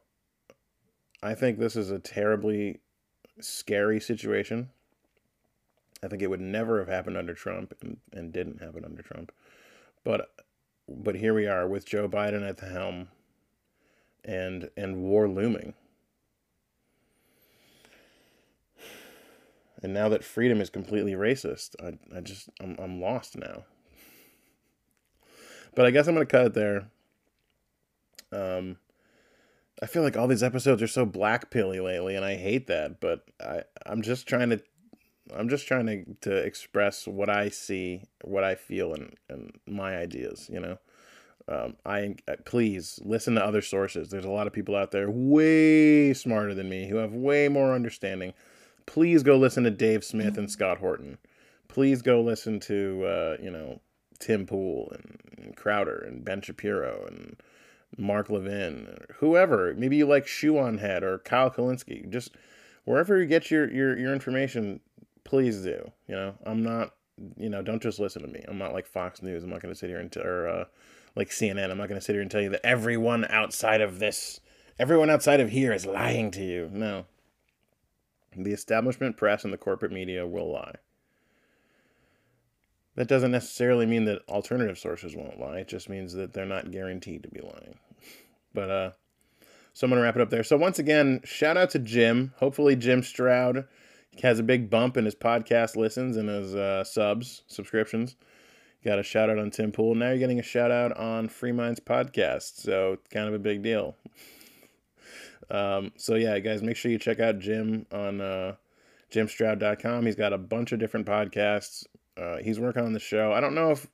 [1.22, 2.80] I think this is a terribly
[3.40, 4.70] scary situation.
[6.02, 9.32] I think it would never have happened under Trump and, and didn't happen under Trump.
[10.04, 10.30] But
[10.88, 13.08] but here we are with Joe Biden at the helm
[14.24, 15.74] and and war looming.
[19.82, 23.64] And now that freedom is completely racist, I, I just I'm I'm lost now.
[25.74, 26.88] But I guess I'm gonna cut it there.
[28.32, 28.78] Um,
[29.82, 33.00] I feel like all these episodes are so black pilly lately, and I hate that.
[33.00, 34.60] But I I'm just trying to
[35.34, 39.96] I'm just trying to to express what I see, what I feel, and and my
[39.96, 40.48] ideas.
[40.52, 40.78] You know.
[41.48, 44.08] Um, I uh, please listen to other sources.
[44.08, 47.72] There's a lot of people out there way smarter than me who have way more
[47.72, 48.32] understanding.
[48.86, 51.18] Please go listen to Dave Smith and Scott Horton.
[51.68, 53.80] Please go listen to uh, you know
[54.18, 57.36] Tim Pool and, and Crowder and Ben Shapiro and
[57.96, 59.74] Mark Levin, or whoever.
[59.74, 62.08] Maybe you like Shoe on Head or Kyle Kulinski.
[62.10, 62.36] Just
[62.84, 64.80] wherever you get your, your, your information,
[65.24, 65.90] please do.
[66.08, 66.92] You know, I'm not,
[67.36, 68.44] you know, don't just listen to me.
[68.46, 69.42] I'm not like Fox News.
[69.42, 70.64] I'm not going to sit here and, t- or uh,
[71.14, 71.70] like CNN.
[71.70, 74.40] I'm not going to sit here and tell you that everyone outside of this
[74.78, 76.70] everyone outside of here is lying to you.
[76.72, 77.06] No.
[78.36, 80.74] The establishment press and the corporate media will lie.
[82.96, 85.58] That doesn't necessarily mean that alternative sources won't lie.
[85.58, 87.78] It just means that they're not guaranteed to be lying.
[88.54, 88.90] But uh
[89.74, 90.42] so I'm gonna wrap it up there.
[90.42, 92.32] So once again, shout out to Jim.
[92.38, 93.66] Hopefully Jim Stroud
[94.22, 98.16] has a big bump in his podcast listens and his uh, subs, subscriptions.
[98.82, 99.94] Got a shout out on Tim Pool.
[99.94, 102.58] Now you're getting a shout out on Free Minds podcast.
[102.60, 103.96] So kind of a big deal.
[105.48, 108.56] Um, so yeah, guys, make sure you check out Jim on uh,
[109.12, 110.04] jimstroud.com.
[110.04, 111.84] He's got a bunch of different podcasts.
[112.16, 113.32] Uh, he's working on the show.
[113.32, 113.86] I don't know if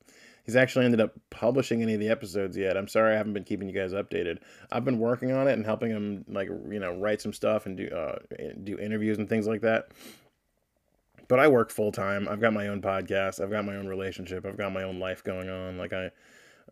[0.44, 2.76] he's actually ended up publishing any of the episodes yet.
[2.76, 4.38] I'm sorry I haven't been keeping you guys updated.
[4.70, 7.76] I've been working on it and helping him like you know write some stuff and
[7.76, 8.18] do uh,
[8.62, 9.88] do interviews and things like that.
[11.28, 12.28] But I work full time.
[12.28, 13.40] I've got my own podcast.
[13.40, 14.44] I've got my own relationship.
[14.44, 15.78] I've got my own life going on.
[15.78, 16.10] Like I,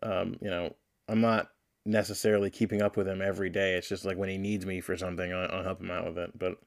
[0.03, 0.75] um, you know,
[1.07, 1.49] I'm not
[1.85, 3.73] necessarily keeping up with him every day.
[3.73, 6.17] It's just like when he needs me for something, I'll, I'll help him out with
[6.17, 6.37] it.
[6.37, 6.57] But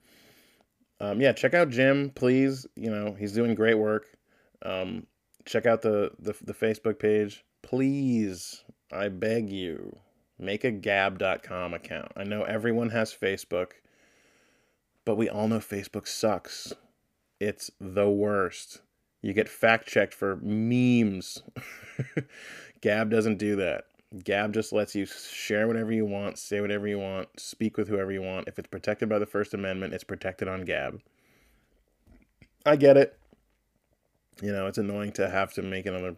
[1.00, 2.66] um, yeah, check out Jim, please.
[2.74, 4.13] You know, he's doing great work.
[4.64, 5.06] Um,
[5.44, 7.44] check out the, the the Facebook page.
[7.62, 9.98] Please, I beg you,
[10.38, 12.12] make a gab.com account.
[12.16, 13.72] I know everyone has Facebook,
[15.04, 16.72] but we all know Facebook sucks.
[17.40, 18.80] It's the worst.
[19.22, 21.42] You get fact checked for memes.
[22.82, 23.84] Gab doesn't do that.
[24.22, 28.12] Gab just lets you share whatever you want, say whatever you want, speak with whoever
[28.12, 28.46] you want.
[28.46, 31.00] If it's protected by the First Amendment, it's protected on Gab.
[32.66, 33.18] I get it
[34.42, 36.16] you know, it's annoying to have to make another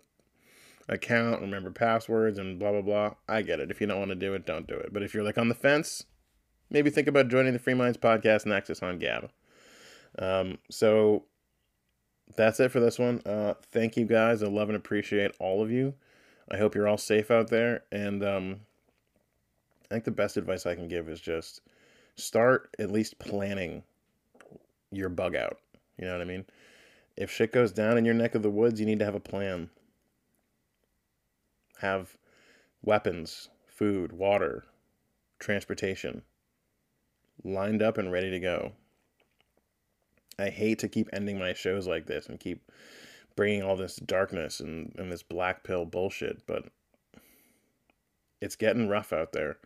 [0.88, 3.14] account, remember passwords, and blah, blah, blah.
[3.28, 3.70] I get it.
[3.70, 4.92] If you don't want to do it, don't do it.
[4.92, 6.04] But if you're like on the fence,
[6.70, 9.30] maybe think about joining the Free Minds Podcast Nexus on Gab.
[10.18, 11.24] Um, so
[12.36, 13.20] that's it for this one.
[13.26, 14.42] Uh, thank you guys.
[14.42, 15.94] I love and appreciate all of you.
[16.50, 17.82] I hope you're all safe out there.
[17.90, 18.60] And um,
[19.90, 21.60] I think the best advice I can give is just
[22.16, 23.82] start at least planning
[24.90, 25.58] your bug out.
[25.98, 26.44] You know what I mean?
[27.16, 29.20] If shit goes down in your neck of the woods, you need to have a
[29.20, 29.70] plan.
[31.80, 32.16] Have
[32.82, 34.64] weapons, food, water,
[35.38, 36.22] transportation
[37.44, 38.72] lined up and ready to go.
[40.38, 42.70] I hate to keep ending my shows like this and keep
[43.36, 46.64] bringing all this darkness and, and this black pill bullshit, but
[48.40, 49.58] it's getting rough out there.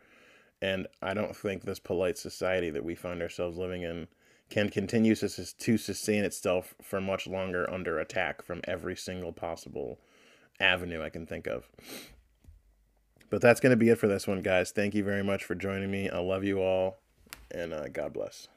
[0.62, 4.08] And I don't think this polite society that we find ourselves living in
[4.50, 9.98] can continue to, sustain itself for much longer under attack from every single possible
[10.58, 11.68] avenue I can think of.
[13.30, 14.72] But that's going to be it for this one, guys.
[14.72, 16.10] Thank you very much for joining me.
[16.10, 16.98] I love you all,
[17.52, 18.48] and uh, God bless.